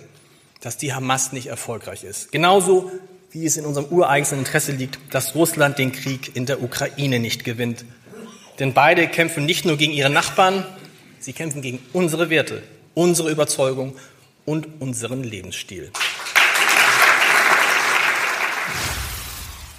dass 0.61 0.77
die 0.77 0.95
Hamas 0.95 1.33
nicht 1.33 1.49
erfolgreich 1.49 2.05
ist. 2.05 2.31
Genauso 2.31 2.91
wie 3.33 3.45
es 3.45 3.57
in 3.57 3.65
unserem 3.65 3.87
ureigensten 3.87 4.39
Interesse 4.39 4.73
liegt, 4.73 4.99
dass 5.11 5.35
Russland 5.35 5.79
den 5.79 5.91
Krieg 5.91 6.37
in 6.37 6.47
der 6.47 6.63
Ukraine 6.63 7.19
nicht 7.19 7.45
gewinnt. 7.45 7.85
Denn 8.59 8.75
beide 8.75 9.09
kämpfen 9.09 9.45
nicht 9.45 9.65
nur 9.65 9.77
gegen 9.77 9.93
ihre 9.93 10.11
Nachbarn, 10.11 10.65
sie 11.25 11.33
kämpfen 11.33 11.63
gegen 11.63 11.79
unsere 11.93 12.31
Werte, 12.31 12.63
unsere 12.95 13.31
Überzeugung 13.31 13.97
und 14.45 14.81
unseren 14.81 15.23
Lebensstil. 15.23 15.91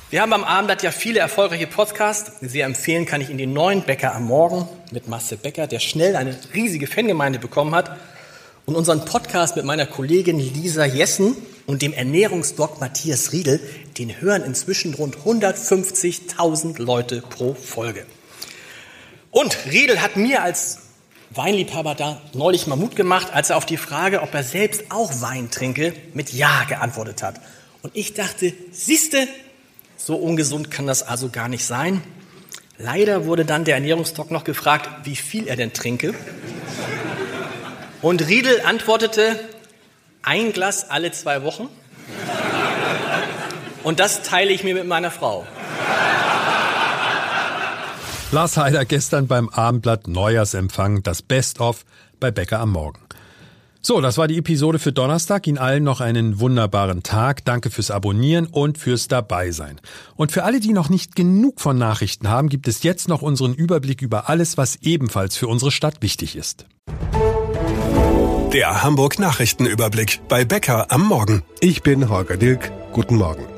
Wir 0.09 0.21
haben 0.21 0.33
am 0.33 0.43
Abendblatt 0.43 0.83
ja 0.83 0.91
viele 0.91 1.19
erfolgreiche 1.19 1.65
Podcasts. 1.65 2.33
Sehr 2.41 2.67
empfehlen 2.67 3.07
kann 3.07 3.19
ich 3.19 3.29
Ihnen 3.29 3.39
den 3.39 3.53
neuen 3.53 3.81
Bäcker 3.81 4.13
am 4.13 4.25
Morgen 4.25 4.67
mit 4.91 5.07
Marcel 5.07 5.39
Becker, 5.39 5.65
der 5.65 5.79
schnell 5.79 6.15
eine 6.15 6.37
riesige 6.53 6.85
Fangemeinde 6.85 7.39
bekommen 7.39 7.73
hat. 7.73 7.97
Und 8.67 8.75
unseren 8.75 9.05
Podcast 9.05 9.55
mit 9.55 9.65
meiner 9.65 9.87
Kollegin 9.87 10.37
Lisa 10.37 10.85
Jessen 10.85 11.35
und 11.65 11.81
dem 11.81 11.93
Ernährungsdoc 11.93 12.79
Matthias 12.79 13.31
Riedel, 13.31 13.59
den 13.97 14.21
hören 14.21 14.43
inzwischen 14.43 14.93
rund 14.93 15.17
150.000 15.17 16.79
Leute 16.79 17.23
pro 17.27 17.55
Folge. 17.55 18.05
Und 19.31 19.57
Riedel 19.71 19.99
hat 19.99 20.15
mir 20.15 20.43
als 20.43 20.82
Weinliebhaber 21.35 21.95
da 21.95 22.21
neulich 22.33 22.67
mal 22.67 22.75
Mut 22.75 22.95
gemacht, 22.95 23.27
als 23.33 23.49
er 23.49 23.57
auf 23.57 23.65
die 23.65 23.77
Frage, 23.77 24.21
ob 24.21 24.33
er 24.33 24.43
selbst 24.43 24.83
auch 24.89 25.21
Wein 25.21 25.49
trinke, 25.49 25.93
mit 26.13 26.31
Ja 26.31 26.63
geantwortet 26.65 27.23
hat. 27.23 27.41
Und 27.81 27.95
ich 27.95 28.13
dachte, 28.13 28.53
siehste, 28.71 29.27
so 29.97 30.15
ungesund 30.15 30.69
kann 30.69 30.85
das 30.85 31.01
also 31.01 31.29
gar 31.29 31.47
nicht 31.47 31.65
sein. 31.65 32.01
Leider 32.77 33.25
wurde 33.25 33.45
dann 33.45 33.65
der 33.65 33.75
Ernährungsdoc 33.75 34.31
noch 34.31 34.43
gefragt, 34.43 34.89
wie 35.05 35.15
viel 35.15 35.47
er 35.47 35.55
denn 35.55 35.73
trinke. 35.73 36.13
Und 38.01 38.27
Riedel 38.27 38.61
antwortete, 38.61 39.39
ein 40.21 40.53
Glas 40.53 40.89
alle 40.89 41.11
zwei 41.11 41.43
Wochen. 41.43 41.67
Und 43.83 43.99
das 43.99 44.23
teile 44.23 44.51
ich 44.51 44.63
mir 44.63 44.75
mit 44.75 44.85
meiner 44.85 45.11
Frau. 45.11 45.45
Lars 48.33 48.57
Heider 48.57 48.83
gestern 48.83 49.27
beim 49.27 49.47
Abendblatt 49.47 50.07
Neujahrsempfang, 50.07 51.03
das 51.03 51.21
Best-of 51.21 51.85
bei 52.19 52.31
Bäcker 52.31 52.59
am 52.59 52.71
Morgen. 52.71 52.99
So, 53.79 54.01
das 54.01 54.17
war 54.17 54.27
die 54.27 54.39
Episode 54.39 54.79
für 54.79 54.91
Donnerstag. 54.91 55.45
Ihnen 55.45 55.59
allen 55.59 55.83
noch 55.83 56.01
einen 56.01 56.39
wunderbaren 56.39 57.03
Tag. 57.03 57.45
Danke 57.45 57.69
fürs 57.69 57.91
Abonnieren 57.91 58.47
und 58.47 58.79
fürs 58.79 59.07
Dabeisein. 59.07 59.79
Und 60.15 60.31
für 60.31 60.45
alle, 60.45 60.59
die 60.59 60.73
noch 60.73 60.89
nicht 60.89 61.15
genug 61.15 61.61
von 61.61 61.77
Nachrichten 61.77 62.27
haben, 62.27 62.49
gibt 62.49 62.67
es 62.67 62.81
jetzt 62.81 63.07
noch 63.07 63.21
unseren 63.21 63.53
Überblick 63.53 64.01
über 64.01 64.29
alles, 64.29 64.57
was 64.57 64.77
ebenfalls 64.77 65.37
für 65.37 65.47
unsere 65.47 65.69
Stadt 65.69 66.01
wichtig 66.01 66.35
ist. 66.35 66.65
Der 68.51 68.81
Hamburg 68.81 69.19
Nachrichtenüberblick 69.19 70.21
bei 70.27 70.43
Bäcker 70.43 70.91
am 70.91 71.05
Morgen. 71.05 71.43
Ich 71.59 71.83
bin 71.83 72.09
Holger 72.09 72.37
Dilk. 72.37 72.71
Guten 72.93 73.17
Morgen. 73.17 73.52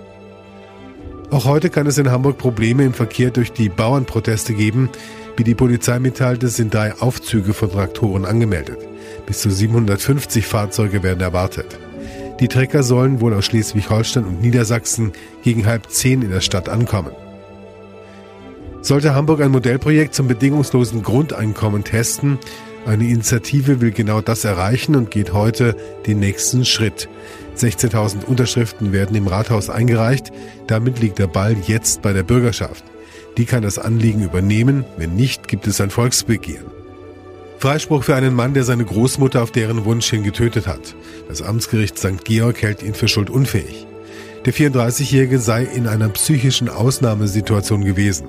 Auch 1.35 1.43
heute 1.43 1.69
kann 1.69 1.85
es 1.85 1.97
in 1.97 2.11
Hamburg 2.11 2.37
Probleme 2.37 2.85
im 2.85 2.93
Verkehr 2.93 3.29
durch 3.29 3.51
die 3.51 3.67
Bauernproteste 3.67 4.53
geben. 4.53 4.89
Wie 5.35 5.43
die 5.43 5.53
Polizei 5.53 5.99
mitteilte, 5.99 6.47
sind 6.47 6.73
drei 6.73 6.93
Aufzüge 7.01 7.53
von 7.53 7.69
Traktoren 7.69 8.23
angemeldet. 8.23 8.77
Bis 9.25 9.41
zu 9.41 9.51
750 9.51 10.47
Fahrzeuge 10.47 11.03
werden 11.03 11.19
erwartet. 11.19 11.77
Die 12.39 12.47
Trecker 12.47 12.83
sollen 12.83 13.19
wohl 13.19 13.33
aus 13.33 13.43
Schleswig-Holstein 13.43 14.23
und 14.23 14.41
Niedersachsen 14.41 15.11
gegen 15.43 15.65
halb 15.65 15.89
zehn 15.89 16.21
in 16.21 16.31
der 16.31 16.39
Stadt 16.39 16.69
ankommen. 16.69 17.11
Sollte 18.81 19.13
Hamburg 19.13 19.41
ein 19.41 19.51
Modellprojekt 19.51 20.15
zum 20.15 20.29
bedingungslosen 20.29 21.03
Grundeinkommen 21.03 21.83
testen, 21.83 22.39
eine 22.85 23.05
Initiative 23.05 23.81
will 23.81 23.91
genau 23.91 24.21
das 24.21 24.45
erreichen 24.45 24.95
und 24.95 25.11
geht 25.11 25.33
heute 25.33 25.75
den 26.05 26.19
nächsten 26.19 26.65
Schritt. 26.65 27.09
16.000 27.57 28.25
Unterschriften 28.25 28.91
werden 28.91 29.15
im 29.15 29.27
Rathaus 29.27 29.69
eingereicht. 29.69 30.31
Damit 30.67 30.99
liegt 30.99 31.19
der 31.19 31.27
Ball 31.27 31.55
jetzt 31.65 32.01
bei 32.01 32.13
der 32.13 32.23
Bürgerschaft. 32.23 32.83
Die 33.37 33.45
kann 33.45 33.63
das 33.63 33.79
Anliegen 33.79 34.23
übernehmen. 34.23 34.85
Wenn 34.97 35.15
nicht, 35.15 35.47
gibt 35.47 35.67
es 35.67 35.81
ein 35.81 35.89
Volksbegehren. 35.89 36.67
Freispruch 37.59 38.03
für 38.03 38.15
einen 38.15 38.35
Mann, 38.35 38.53
der 38.53 38.63
seine 38.63 38.85
Großmutter 38.85 39.41
auf 39.41 39.51
deren 39.51 39.85
Wunsch 39.85 40.09
hin 40.09 40.23
getötet 40.23 40.67
hat. 40.67 40.95
Das 41.27 41.41
Amtsgericht 41.41 41.97
St. 41.97 42.23
Georg 42.23 42.61
hält 42.61 42.83
ihn 42.83 42.93
für 42.93 43.07
schuldunfähig. 43.07 43.87
Der 44.45 44.53
34-Jährige 44.53 45.39
sei 45.39 45.63
in 45.63 45.87
einer 45.87 46.09
psychischen 46.09 46.69
Ausnahmesituation 46.69 47.83
gewesen. 47.83 48.27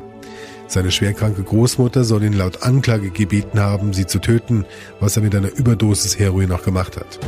Seine 0.68 0.90
schwerkranke 0.90 1.42
Großmutter 1.42 2.04
soll 2.04 2.24
ihn 2.24 2.32
laut 2.32 2.62
Anklage 2.62 3.10
gebeten 3.10 3.60
haben, 3.60 3.92
sie 3.92 4.06
zu 4.06 4.18
töten, 4.18 4.64
was 5.00 5.16
er 5.16 5.22
mit 5.22 5.34
einer 5.34 5.52
Überdosis 5.52 6.18
Heroin 6.18 6.48
noch 6.48 6.62
gemacht 6.62 6.96
hat. 6.96 7.18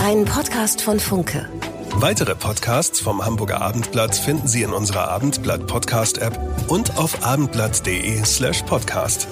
Ein 0.00 0.24
Podcast 0.24 0.80
von 0.80 1.00
Funke. 1.00 1.48
Weitere 1.96 2.34
Podcasts 2.34 3.00
vom 3.00 3.24
Hamburger 3.24 3.60
Abendblatt 3.60 4.16
finden 4.16 4.48
Sie 4.48 4.62
in 4.62 4.72
unserer 4.72 5.08
Abendblatt 5.08 5.66
Podcast 5.66 6.18
App 6.18 6.38
und 6.68 6.96
auf 6.96 7.24
abendblatt.de 7.24 8.24
slash 8.24 8.62
podcast. 8.62 9.28